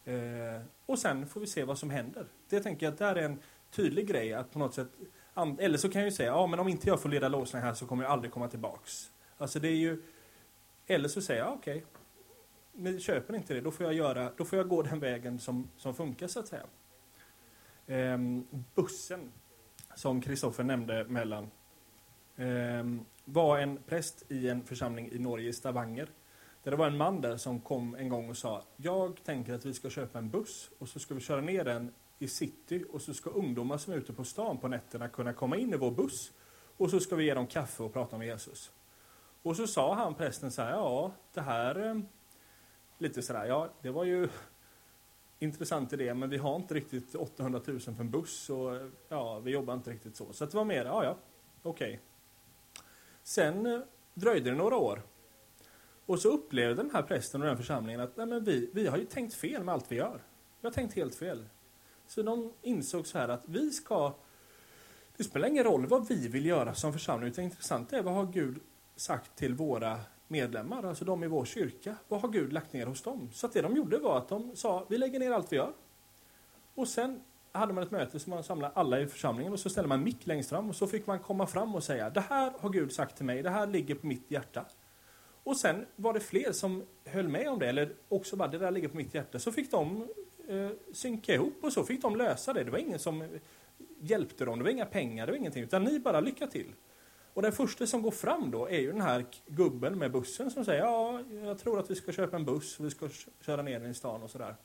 [0.04, 2.26] Eh, och sen får vi se vad som händer.
[2.48, 3.38] Det tänker jag att där är en
[3.70, 4.88] tydlig grej att på något sätt,
[5.58, 7.74] eller så kan jag ju säga, ja men om inte jag får leda lovsång här
[7.74, 9.10] så kommer jag aldrig komma tillbaks.
[9.38, 10.02] Alltså det är ju,
[10.86, 14.44] eller så säger jag, okej, okay, ni köper inte det, då får jag, göra, då
[14.44, 16.66] får jag gå den vägen som, som funkar så att säga.
[17.86, 18.18] Eh,
[18.74, 19.32] bussen,
[19.96, 21.50] som Kristoffer nämnde mellan,
[22.36, 26.08] ehm, var en präst i en församling i Norge, i Stavanger.
[26.62, 29.64] Där det var en man där som kom en gång och sa, jag tänker att
[29.64, 33.02] vi ska köpa en buss och så ska vi köra ner den i city och
[33.02, 35.90] så ska ungdomar som är ute på stan på nätterna kunna komma in i vår
[35.90, 36.32] buss
[36.76, 38.72] och så ska vi ge dem kaffe och prata med Jesus.
[39.42, 42.06] Och så sa han prästen så här, ja det här ehm,
[42.98, 44.28] lite sådär, ja det var ju
[45.38, 49.50] intressant idé men vi har inte riktigt 800 000 för en buss och ja, vi
[49.50, 50.32] jobbar inte riktigt så.
[50.32, 51.16] Så det var mer, ja ja,
[51.62, 51.88] okej.
[51.88, 51.98] Okay.
[53.22, 53.80] Sen eh,
[54.14, 55.02] dröjde det några år.
[56.06, 58.98] Och så upplevde den här prästen och den församlingen att nej men vi, vi har
[58.98, 60.22] ju tänkt fel med allt vi gör.
[60.60, 61.44] Vi har tänkt helt fel.
[62.06, 64.14] Så de insåg så här att vi ska...
[65.16, 68.26] Det spelar ingen roll vad vi vill göra som församling, utan intressant är vad har
[68.26, 68.60] Gud
[68.96, 71.96] sagt till våra medlemmar, alltså de i vår kyrka.
[72.08, 73.28] Vad har Gud lagt ner hos dem?
[73.32, 75.72] Så att det de gjorde var att de sa, vi lägger ner allt vi gör.
[76.74, 77.20] Och sen
[77.52, 80.04] hade man ett möte som man samlade alla i församlingen och så ställde man en
[80.04, 82.92] mick längst fram och så fick man komma fram och säga, det här har Gud
[82.92, 84.64] sagt till mig, det här ligger på mitt hjärta.
[85.44, 88.70] Och sen var det fler som höll med om det, eller också bara, det där
[88.70, 89.38] ligger på mitt hjärta.
[89.38, 90.08] Så fick de
[90.48, 92.64] eh, synka ihop och så fick de lösa det.
[92.64, 93.38] Det var ingen som
[94.00, 96.72] hjälpte dem, det var inga pengar, det var ingenting, utan ni bara lycka till.
[97.36, 100.64] Och den första som går fram då är ju den här gubben med bussen som
[100.64, 103.08] säger ja, jag tror att vi ska köpa en buss, vi ska
[103.40, 104.56] köra ner den i stan och sådär.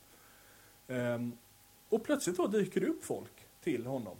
[0.86, 1.38] Um,
[1.88, 4.16] och plötsligt då dyker det upp folk till honom.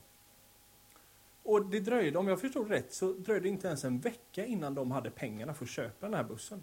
[1.43, 4.75] Och det dröjde, om jag förstod rätt, så dröjde det inte ens en vecka innan
[4.75, 6.63] de hade pengarna för att köpa den här bussen.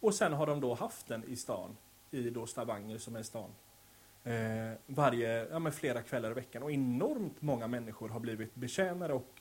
[0.00, 1.76] Och sen har de då haft den i stan,
[2.10, 3.50] i då Stavanger som är stan.
[4.24, 6.62] Eh, varje, ja men flera kvällar i veckan.
[6.62, 9.39] Och enormt många människor har blivit betjänade och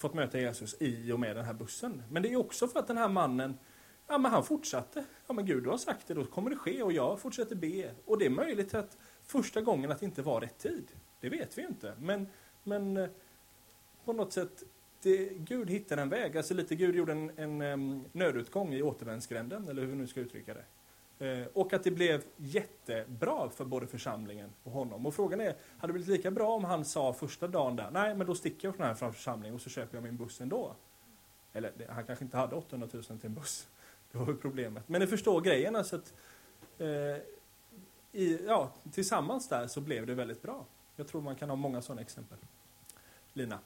[0.00, 2.02] fått möta Jesus i och med den här bussen.
[2.10, 3.58] Men det är också för att den här mannen,
[4.06, 5.04] ja men han fortsatte.
[5.26, 7.94] Ja men Gud du har sagt det, då kommer det ske och jag fortsätter be.
[8.04, 10.88] Och det är möjligt att första gången att det inte var rätt tid.
[11.20, 11.94] Det vet vi inte.
[11.98, 12.28] Men,
[12.62, 13.08] men eh,
[14.04, 14.62] på något sätt,
[15.02, 16.36] det, Gud hittade en väg.
[16.36, 20.20] Alltså lite Gud gjorde en, en en nödutgång i återvändsgränden, eller hur vi nu ska
[20.20, 20.64] uttrycka det.
[21.20, 25.06] Eh, och att det blev jättebra för både församlingen och honom.
[25.06, 28.14] Och frågan är, hade det blivit lika bra om han sa första dagen där, nej
[28.14, 30.74] men då sticker jag från här här församlingen och så köper jag min buss ändå.
[31.52, 33.68] Eller han kanske inte hade 800 000 till en buss.
[34.12, 34.88] Det var ju problemet.
[34.88, 36.14] Men ni förstår grejen alltså att
[36.78, 36.86] eh,
[38.12, 40.64] i, ja, tillsammans där så blev det väldigt bra.
[40.96, 42.38] Jag tror man kan ha många sådana exempel.
[43.32, 43.58] Lina?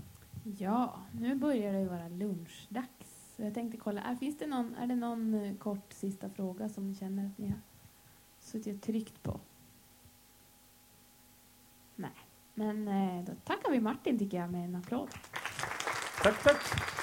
[0.59, 3.14] Ja, nu börjar det vara lunchdags.
[3.37, 6.69] Så jag tänkte kolla, är, finns det någon, är det någon eh, kort sista fråga
[6.69, 7.61] som ni känner att ni har
[8.41, 9.41] suttit och tryckt på?
[11.97, 12.11] Nej,
[12.55, 15.09] men eh, då tackar vi Martin tycker jag med en applåd.
[16.23, 16.94] Tack, tack.